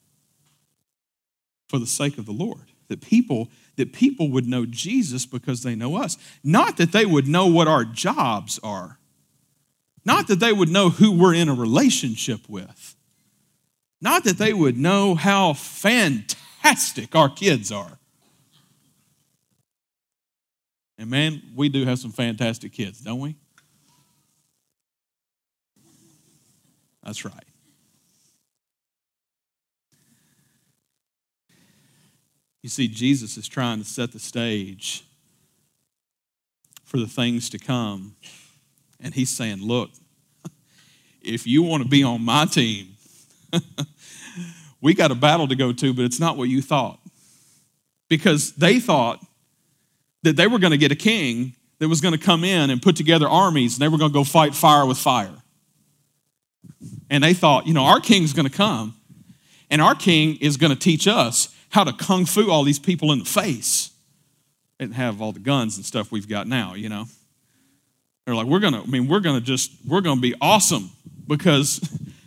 [1.70, 2.72] For the sake of the Lord.
[2.88, 6.18] That people that people would know Jesus because they know us.
[6.44, 9.00] Not that they would know what our jobs are.
[10.04, 12.96] Not that they would know who we're in a relationship with
[14.02, 18.00] not that they would know how fantastic our kids are.
[21.02, 23.36] And man, we do have some fantastic kids, don't we?
[27.02, 27.34] That's right.
[32.62, 35.04] You see, Jesus is trying to set the stage
[36.84, 38.16] for the things to come.
[39.00, 39.90] And he's saying, Look,
[41.24, 42.90] if you want to be on my team,
[44.82, 47.00] we got a battle to go to, but it's not what you thought.
[48.08, 49.20] Because they thought
[50.24, 52.82] that they were going to get a king that was going to come in and
[52.82, 55.34] put together armies and they were going to go fight fire with fire.
[57.10, 58.96] And they thought, you know, our king's going to come
[59.70, 63.12] and our king is going to teach us how to kung fu all these people
[63.12, 63.92] in the face.
[64.78, 67.06] They didn't have all the guns and stuff we've got now, you know.
[68.26, 70.36] They're like, we're going to, I mean, we're going to just, we're going to be
[70.42, 70.92] awesome
[71.28, 71.80] because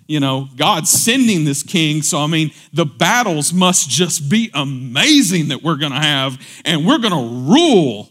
[0.07, 2.03] you know, God's sending this king.
[2.03, 6.87] So, I mean, the battles must just be amazing that we're going to have, and
[6.87, 8.11] we're going to rule.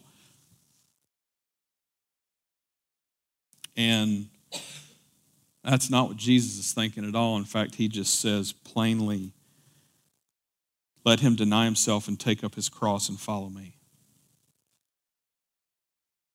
[3.75, 4.27] And
[5.63, 7.37] that's not what Jesus is thinking at all.
[7.37, 9.31] In fact, he just says plainly,
[11.05, 13.75] let him deny himself and take up his cross and follow me.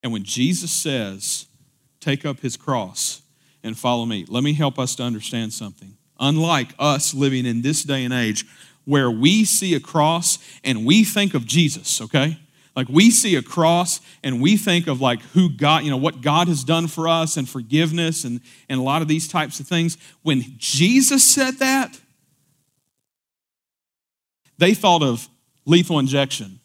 [0.03, 1.47] And when Jesus says,
[1.99, 3.21] take up his cross,
[3.63, 4.25] and follow me.
[4.27, 5.97] Let me help us to understand something.
[6.19, 8.45] Unlike us living in this day and age
[8.85, 12.39] where we see a cross and we think of Jesus, okay?
[12.75, 16.21] Like we see a cross and we think of like who God, you know, what
[16.21, 19.67] God has done for us and forgiveness and, and a lot of these types of
[19.67, 19.97] things.
[20.23, 21.99] When Jesus said that,
[24.57, 25.27] they thought of
[25.65, 26.59] lethal injection.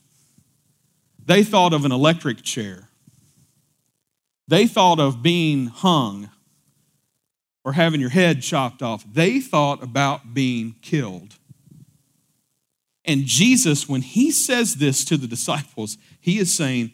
[1.26, 2.88] They thought of an electric chair.
[4.46, 6.30] They thought of being hung
[7.64, 9.04] or having your head chopped off.
[9.10, 11.36] They thought about being killed.
[13.06, 16.92] And Jesus, when he says this to the disciples, he is saying,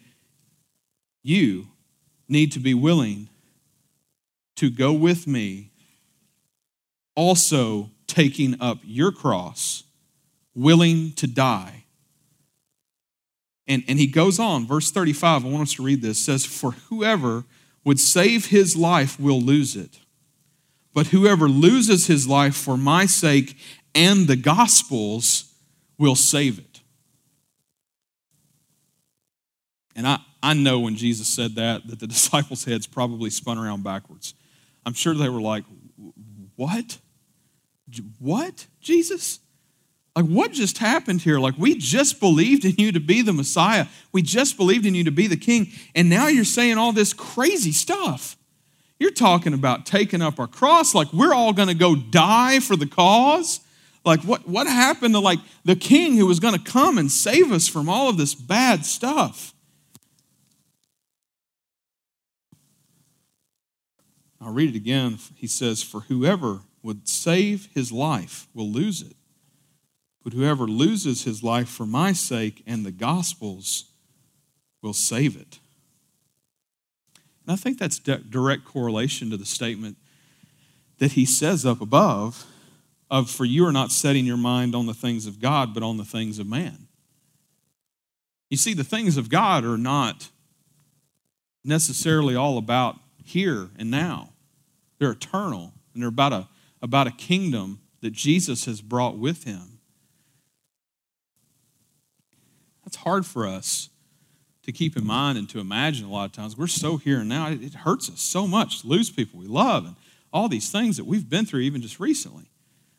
[1.22, 1.68] You
[2.28, 3.28] need to be willing
[4.56, 5.70] to go with me,
[7.14, 9.84] also taking up your cross,
[10.54, 11.84] willing to die.
[13.66, 16.72] And, and he goes on, verse 35, I want us to read this, says, For
[16.72, 17.44] whoever
[17.84, 20.00] would save his life will lose it
[20.92, 23.56] but whoever loses his life for my sake
[23.94, 25.52] and the gospel's
[25.98, 26.80] will save it.
[29.94, 33.84] And I, I know when Jesus said that, that the disciples' heads probably spun around
[33.84, 34.34] backwards.
[34.86, 35.64] I'm sure they were like,
[36.56, 36.98] What?
[38.18, 39.40] What, Jesus?
[40.16, 41.38] Like, what just happened here?
[41.38, 43.86] Like, we just believed in you to be the Messiah.
[44.12, 45.68] We just believed in you to be the King.
[45.94, 48.36] And now you're saying all this crazy stuff.
[49.00, 52.76] You're talking about taking up our cross, like we're all going to go die for
[52.76, 53.60] the cause.
[54.04, 57.50] Like what, what happened to like the king who was going to come and save
[57.50, 59.54] us from all of this bad stuff?
[64.38, 65.18] I'll read it again.
[65.34, 69.16] He says, For whoever would save his life will lose it.
[70.22, 73.84] But whoever loses his life for my sake and the gospel's
[74.82, 75.58] will save it.
[77.50, 79.96] And I think that's direct correlation to the statement
[80.98, 82.46] that he says up above
[83.10, 85.96] of for you are not setting your mind on the things of God but on
[85.96, 86.86] the things of man.
[88.50, 90.28] You see the things of God are not
[91.64, 94.28] necessarily all about here and now.
[95.00, 96.48] They're eternal and they're about a
[96.80, 99.80] about a kingdom that Jesus has brought with him.
[102.84, 103.89] That's hard for us
[104.70, 106.56] to keep in mind and to imagine a lot of times.
[106.56, 109.84] We're so here and now, it hurts us so much to lose people we love
[109.84, 109.96] and
[110.32, 112.50] all these things that we've been through even just recently.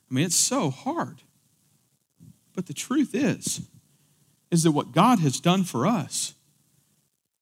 [0.09, 1.21] I mean, it's so hard.
[2.53, 3.61] But the truth is,
[4.51, 6.33] is that what God has done for us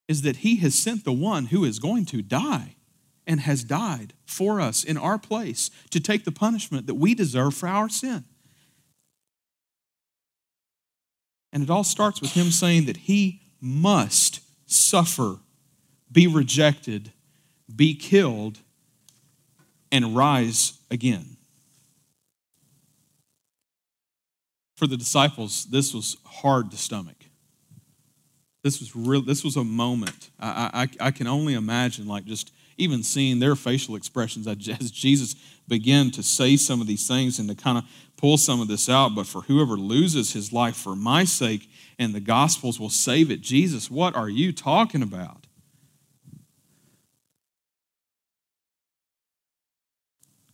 [0.06, 2.76] is that He has sent the one who is going to die
[3.26, 7.54] and has died for us in our place to take the punishment that we deserve
[7.54, 8.24] for our sin.
[11.52, 15.36] And it all starts with Him saying that He must suffer,
[16.10, 17.12] be rejected,
[17.74, 18.58] be killed,
[19.92, 21.36] and rise again.
[24.76, 27.26] For the disciples, this was hard to stomach.
[28.62, 29.22] This was real.
[29.22, 30.30] This was a moment.
[30.38, 35.34] I, I, I can only imagine, like just even seeing their facial expressions as Jesus
[35.68, 37.84] began to say some of these things and to kind of
[38.16, 39.14] pull some of this out.
[39.14, 41.70] But for whoever loses his life for my sake
[42.00, 45.46] and the Gospels will save it, Jesus, what are you talking about?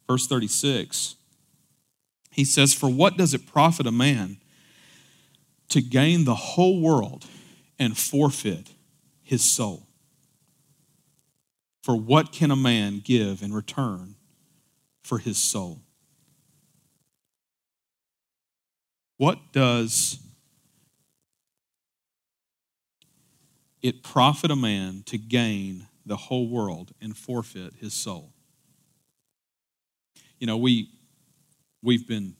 [0.06, 1.14] Verse 36
[2.36, 4.36] he says, For what does it profit a man
[5.70, 7.24] to gain the whole world
[7.78, 8.72] and forfeit
[9.22, 9.86] his soul?
[11.82, 14.16] For what can a man give in return
[15.02, 15.80] for his soul?
[19.16, 20.18] What does
[23.86, 28.32] it profit a man to gain the whole world and forfeit his soul?
[30.38, 30.90] You know, we
[31.82, 32.34] we've been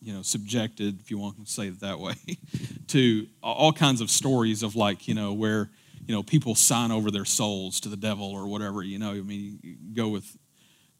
[0.00, 2.14] you know subjected if you want to say it that way
[2.88, 5.70] to all kinds of stories of like you know where
[6.06, 9.20] you know people sign over their souls to the devil or whatever you know i
[9.20, 9.58] mean
[9.94, 10.36] go with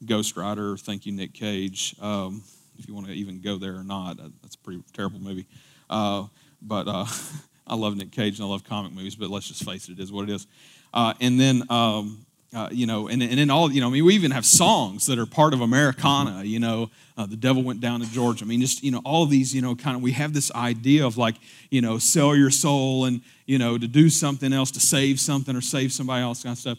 [0.05, 2.43] ghost rider thank you nick cage um,
[2.79, 5.47] if you want to even go there or not that's a pretty terrible movie
[5.89, 6.25] uh,
[6.61, 7.07] but uh,
[7.67, 10.01] i love nick cage and i love comic movies but let's just face it it
[10.01, 10.47] is what it is
[10.95, 14.05] uh, and then um, uh, you know, and, and then all, you know, I mean,
[14.05, 17.81] we even have songs that are part of Americana, you know, uh, The Devil Went
[17.81, 18.45] Down to Georgia.
[18.45, 20.51] I mean, just, you know, all of these, you know, kind of, we have this
[20.53, 21.35] idea of like,
[21.71, 25.55] you know, sell your soul and, you know, to do something else, to save something
[25.55, 26.79] or save somebody else kind of stuff.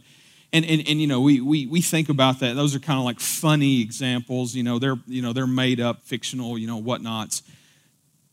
[0.54, 2.56] And, and, and you know, we, we, we think about that.
[2.56, 6.02] Those are kind of like funny examples, you know, they're, you know, they're made up,
[6.02, 7.44] fictional, you know, whatnots.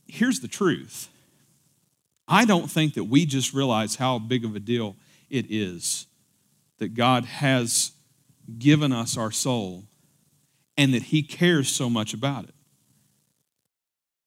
[0.06, 1.08] Here's the truth.
[2.26, 4.96] I don't think that we just realize how big of a deal
[5.28, 6.06] it is
[6.78, 7.92] that God has
[8.58, 9.84] given us our soul
[10.76, 12.54] and that He cares so much about it.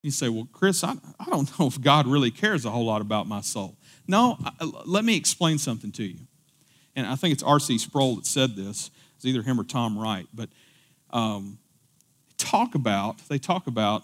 [0.02, 3.00] You say, Well, Chris, I, I don't know if God really cares a whole lot
[3.00, 3.76] about my soul.
[4.06, 4.52] No, I,
[4.86, 6.20] let me explain something to you.
[6.96, 7.78] And I think it's R.C.
[7.78, 8.90] Sproul that said this.
[9.16, 10.26] It's either him or Tom Wright.
[10.32, 10.48] But
[11.10, 11.58] um,
[12.38, 14.02] talk about, they talk about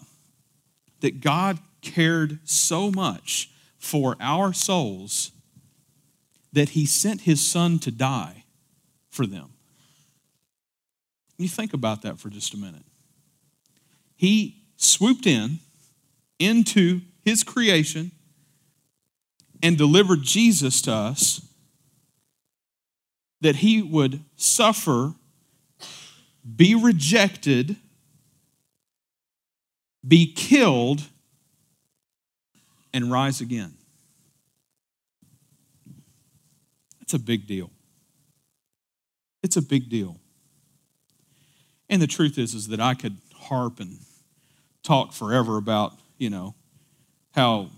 [1.01, 5.31] that God cared so much for our souls
[6.53, 8.45] that he sent his son to die
[9.09, 9.51] for them.
[11.37, 12.85] You think about that for just a minute.
[14.15, 15.59] He swooped in
[16.39, 18.11] into his creation
[19.61, 21.41] and delivered Jesus to us
[23.41, 25.13] that he would suffer,
[26.55, 27.75] be rejected,
[30.07, 31.03] be killed,
[32.95, 33.73] and rise again.
[37.01, 37.69] It's a big deal.
[39.43, 40.17] It's a big deal.
[41.89, 43.97] And the truth is, is that I could harp and
[44.81, 46.55] talk forever about, you know,
[47.31, 47.69] how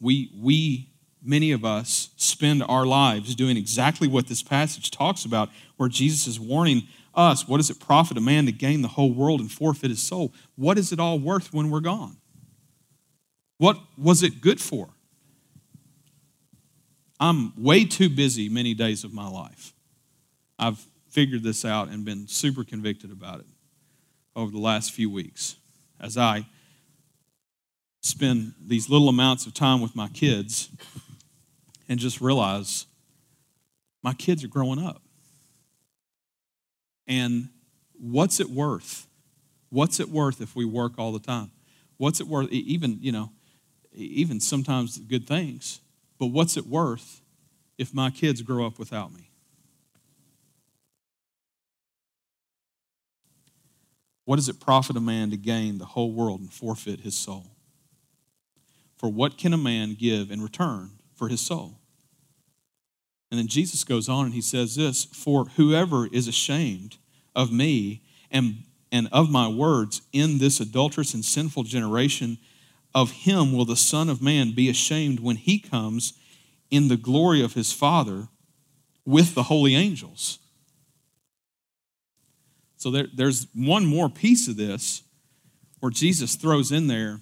[0.00, 0.88] we, we,
[1.22, 6.26] many of us, spend our lives doing exactly what this passage talks about, where Jesus
[6.26, 6.84] is warning
[7.14, 10.02] us what does it profit a man to gain the whole world and forfeit his
[10.02, 10.32] soul?
[10.56, 12.16] What is it all worth when we're gone?
[13.60, 14.88] What was it good for?
[17.20, 19.74] I'm way too busy many days of my life.
[20.58, 23.46] I've figured this out and been super convicted about it
[24.34, 25.56] over the last few weeks
[26.00, 26.46] as I
[28.00, 30.70] spend these little amounts of time with my kids
[31.86, 32.86] and just realize
[34.02, 35.02] my kids are growing up.
[37.06, 37.50] And
[37.92, 39.06] what's it worth?
[39.68, 41.50] What's it worth if we work all the time?
[41.98, 42.50] What's it worth?
[42.50, 43.32] Even, you know,
[43.92, 45.80] even sometimes good things.
[46.18, 47.20] But what's it worth
[47.78, 49.30] if my kids grow up without me?
[54.24, 57.46] What does it profit a man to gain the whole world and forfeit his soul?
[58.96, 61.80] For what can a man give in return for his soul?
[63.30, 66.98] And then Jesus goes on and he says this For whoever is ashamed
[67.34, 72.38] of me and, and of my words in this adulterous and sinful generation,
[72.94, 76.14] of him will the Son of Man be ashamed when he comes
[76.70, 78.28] in the glory of his Father
[79.04, 80.38] with the holy angels.
[82.76, 85.02] So there, there's one more piece of this
[85.80, 87.20] where Jesus throws in there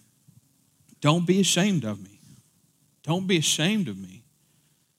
[1.00, 2.18] Don't be ashamed of me.
[3.04, 4.24] Don't be ashamed of me.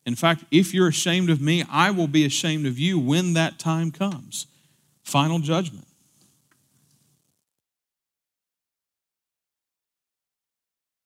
[0.05, 3.59] In fact, if you're ashamed of me, I will be ashamed of you when that
[3.59, 4.47] time comes.
[5.03, 5.88] Final judgment.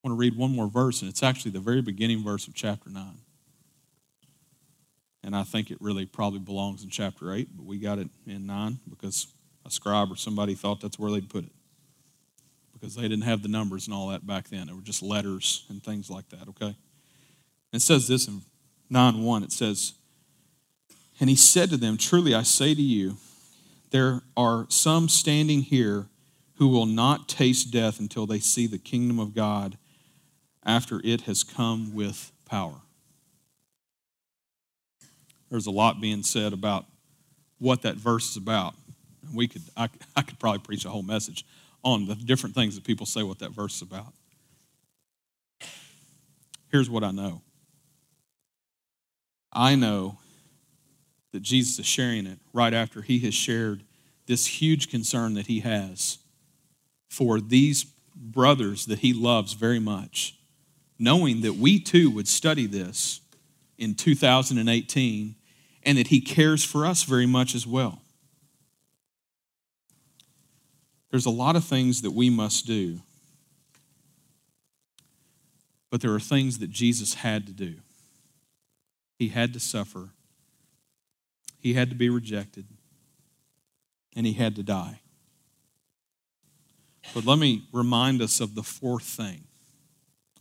[0.04, 2.54] I want to read one more verse, and it's actually the very beginning verse of
[2.54, 3.04] chapter 9.
[5.24, 8.45] And I think it really probably belongs in chapter 8, but we got it in
[8.45, 9.28] 9 because
[9.66, 11.51] a scribe or somebody thought that's where they'd put it.
[12.74, 14.68] Because they didn't have the numbers and all that back then.
[14.68, 16.76] It were just letters and things like that, okay?
[17.72, 18.41] It says this in
[18.89, 19.43] 9 1.
[19.43, 19.93] It says,
[21.22, 23.16] And he said to them, Truly I say to you,
[23.91, 26.08] there are some standing here
[26.56, 29.78] who will not taste death until they see the kingdom of God
[30.66, 32.82] after it has come with power.
[35.49, 36.86] There's a lot being said about
[37.59, 38.74] what that verse is about.
[39.34, 41.45] We could, I, I could probably preach a whole message
[41.84, 44.14] on the different things that people say what that verse is about.
[46.72, 47.41] Here's what I know
[49.51, 50.18] I know
[51.32, 53.84] that Jesus is sharing it right after he has shared
[54.26, 56.20] this huge concern that he has
[57.09, 57.86] for these
[58.16, 60.36] brothers that he loves very much
[60.99, 63.21] knowing that we too would study this
[63.77, 65.35] in 2018
[65.83, 68.01] and that He cares for us very much as well.
[71.11, 73.01] There's a lot of things that we must do,
[75.91, 77.75] but there are things that Jesus had to do.
[79.19, 80.09] He had to suffer,
[81.59, 82.65] He had to be rejected,
[84.15, 85.01] and He had to die.
[87.13, 89.43] But let me remind us of the fourth thing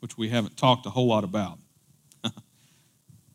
[0.02, 1.60] which we haven't talked a whole lot about.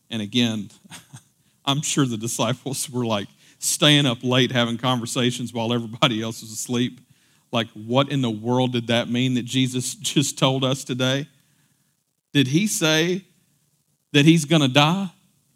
[0.10, 0.70] and again,
[1.66, 6.52] I'm sure the disciples were like staying up late having conversations while everybody else was
[6.52, 7.00] asleep.
[7.54, 11.30] Like, what in the world did that mean that Jesus just told us today?
[12.34, 13.24] Did he say
[14.12, 15.10] that he's going to die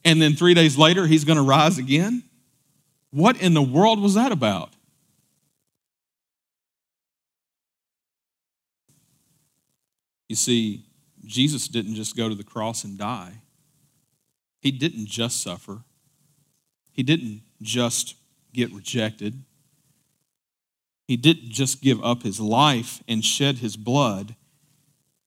[0.05, 2.23] and then three days later he's going to rise again?
[3.09, 4.69] What in the world was that about?
[10.29, 10.85] You see,
[11.25, 13.41] Jesus didn't just go to the cross and die,
[14.59, 15.83] He didn't just suffer,
[16.91, 18.15] He didn't just
[18.53, 19.43] get rejected.
[21.07, 24.35] He didn't just give up his life and shed his blood.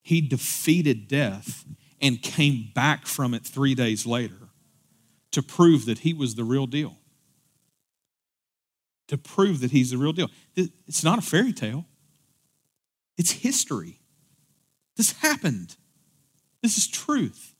[0.01, 1.65] He defeated death
[2.01, 4.49] and came back from it three days later
[5.33, 6.97] to prove that he was the real deal.
[9.09, 10.31] To prove that he's the real deal.
[10.57, 11.85] It's not a fairy tale,
[13.19, 14.01] it's history.
[14.97, 15.77] This happened.
[16.65, 17.55] This is truth.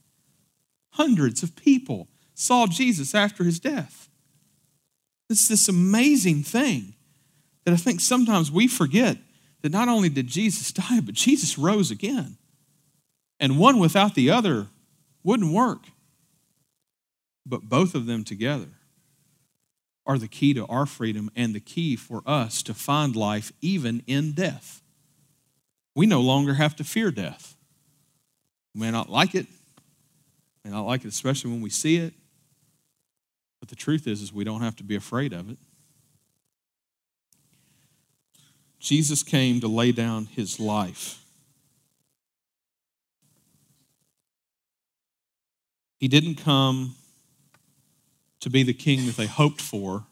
[0.93, 4.09] Hundreds of people saw Jesus after his death.
[5.29, 6.95] It's this amazing thing
[7.67, 9.19] that I think sometimes we forget
[9.61, 12.39] that not only did Jesus die, but Jesus rose again.
[13.39, 14.69] And one without the other
[15.23, 15.81] wouldn't work.
[17.45, 18.71] But both of them together
[20.07, 24.03] are the key to our freedom and the key for us to find life even
[24.07, 24.81] in death.
[25.95, 27.54] We no longer have to fear death.
[28.75, 29.47] We may not like it,
[30.65, 32.15] may not like it, especially when we see it.
[33.61, 35.59] But the truth is, is we don't have to be afraid of it.
[38.79, 41.25] Jesus came to lay down his life.
[45.99, 46.97] He didn't come
[48.41, 50.05] to be the king that they hoped for.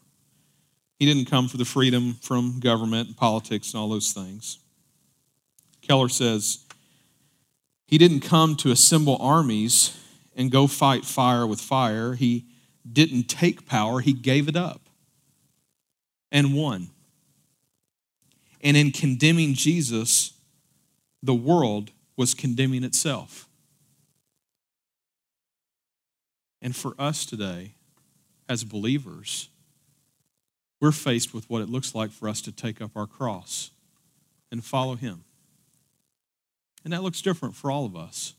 [0.97, 4.57] He didn't come for the freedom from government and politics and all those things.
[5.83, 6.65] Keller says,
[7.87, 9.97] he didn't come to assemble armies
[10.35, 12.13] and go fight fire with fire.
[12.13, 12.45] He
[12.89, 14.81] didn't take power, he gave it up
[16.31, 16.89] and won.
[18.61, 20.33] And in condemning Jesus,
[21.21, 23.47] the world was condemning itself.
[26.61, 27.73] And for us today,
[28.47, 29.49] as believers,
[30.79, 33.71] we're faced with what it looks like for us to take up our cross
[34.51, 35.23] and follow Him.
[36.83, 38.33] And that looks different for all of us.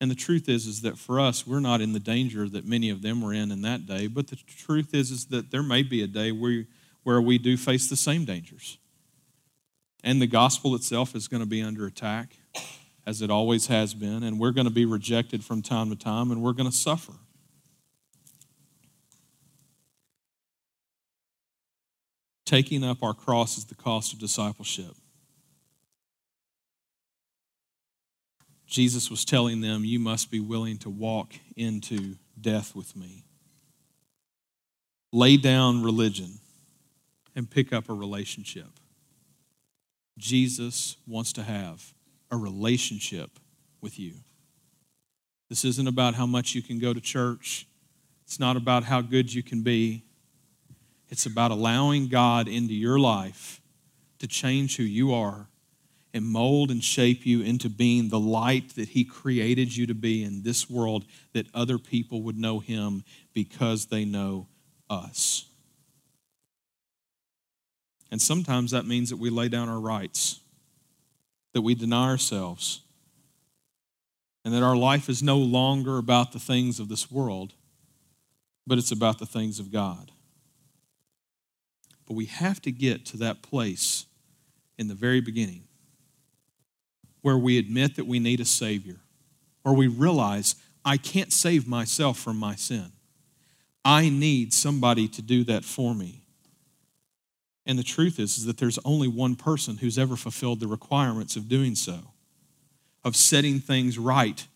[0.00, 2.90] And the truth is, is that for us, we're not in the danger that many
[2.90, 4.08] of them were in in that day.
[4.08, 6.64] But the truth is, is that there may be a day where,
[7.02, 8.78] where we do face the same dangers.
[10.04, 12.36] And the gospel itself is going to be under attack,
[13.06, 14.22] as it always has been.
[14.22, 17.14] And we're going to be rejected from time to time, and we're going to suffer.
[22.44, 24.94] Taking up our cross is the cost of discipleship.
[28.66, 33.24] Jesus was telling them, You must be willing to walk into death with me.
[35.12, 36.38] Lay down religion
[37.34, 38.68] and pick up a relationship.
[40.18, 41.92] Jesus wants to have
[42.30, 43.38] a relationship
[43.80, 44.14] with you.
[45.48, 47.66] This isn't about how much you can go to church.
[48.24, 50.02] It's not about how good you can be.
[51.08, 53.60] It's about allowing God into your life
[54.18, 55.46] to change who you are
[56.16, 60.24] and mold and shape you into being the light that He created you to be
[60.24, 61.04] in this world,
[61.34, 63.04] that other people would know Him
[63.34, 64.48] because they know
[64.88, 65.44] us.
[68.10, 70.40] And sometimes that means that we lay down our rights,
[71.52, 72.80] that we deny ourselves,
[74.42, 77.52] and that our life is no longer about the things of this world,
[78.66, 80.12] but it's about the things of God.
[82.06, 84.06] But we have to get to that place
[84.78, 85.65] in the very beginning
[87.26, 89.00] where we admit that we need a Savior,
[89.64, 90.54] or we realize
[90.84, 92.92] I can't save myself from my sin.
[93.84, 96.22] I need somebody to do that for me.
[97.66, 101.34] And the truth is, is that there's only one person who's ever fulfilled the requirements
[101.34, 101.98] of doing so,
[103.02, 104.46] of setting things right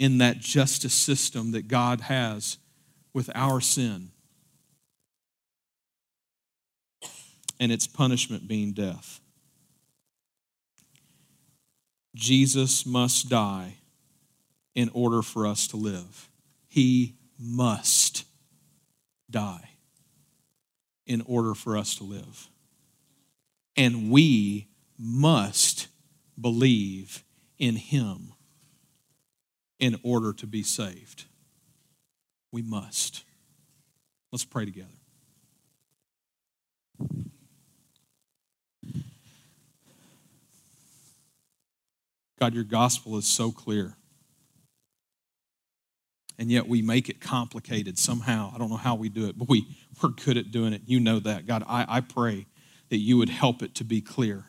[0.00, 2.58] in that justice system that God has
[3.14, 4.10] with our sin.
[7.60, 9.20] And its punishment being death.
[12.14, 13.78] Jesus must die
[14.74, 16.28] in order for us to live.
[16.68, 18.24] He must
[19.30, 19.70] die
[21.06, 22.48] in order for us to live.
[23.76, 25.88] And we must
[26.40, 27.24] believe
[27.58, 28.34] in Him
[29.78, 31.24] in order to be saved.
[32.52, 33.24] We must.
[34.32, 34.97] Let's pray together.
[42.38, 43.94] God, your gospel is so clear.
[46.38, 48.52] And yet we make it complicated somehow.
[48.54, 49.66] I don't know how we do it, but we,
[50.00, 50.82] we're good at doing it.
[50.86, 51.46] You know that.
[51.46, 52.46] God, I, I pray
[52.90, 54.44] that you would help it to be clear.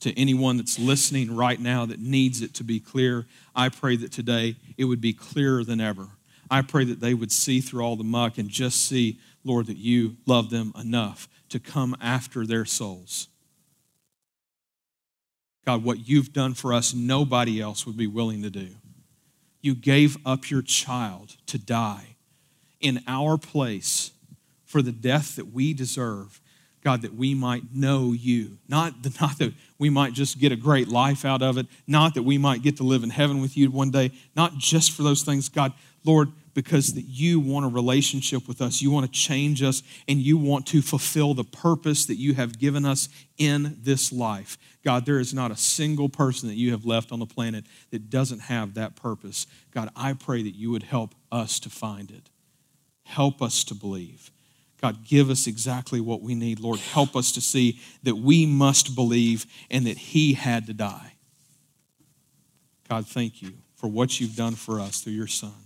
[0.00, 4.12] To anyone that's listening right now that needs it to be clear, I pray that
[4.12, 6.08] today it would be clearer than ever.
[6.50, 9.78] I pray that they would see through all the muck and just see, Lord, that
[9.78, 13.28] you love them enough to come after their souls.
[15.66, 18.68] God, what you've done for us, nobody else would be willing to do.
[19.60, 22.16] You gave up your child to die
[22.80, 24.12] in our place
[24.64, 26.40] for the death that we deserve.
[26.84, 28.58] God, that we might know you.
[28.68, 32.22] Not, not that we might just get a great life out of it, not that
[32.22, 35.22] we might get to live in heaven with you one day, not just for those
[35.22, 35.72] things, God,
[36.04, 38.80] Lord, because that you want a relationship with us.
[38.80, 42.58] You want to change us and you want to fulfill the purpose that you have
[42.58, 44.56] given us in this life.
[44.82, 48.08] God, there is not a single person that you have left on the planet that
[48.08, 49.46] doesn't have that purpose.
[49.70, 52.30] God, I pray that you would help us to find it.
[53.04, 54.30] Help us to believe.
[54.80, 56.58] God, give us exactly what we need.
[56.58, 61.12] Lord, help us to see that we must believe and that He had to die.
[62.88, 65.65] God, thank you for what you've done for us through your Son.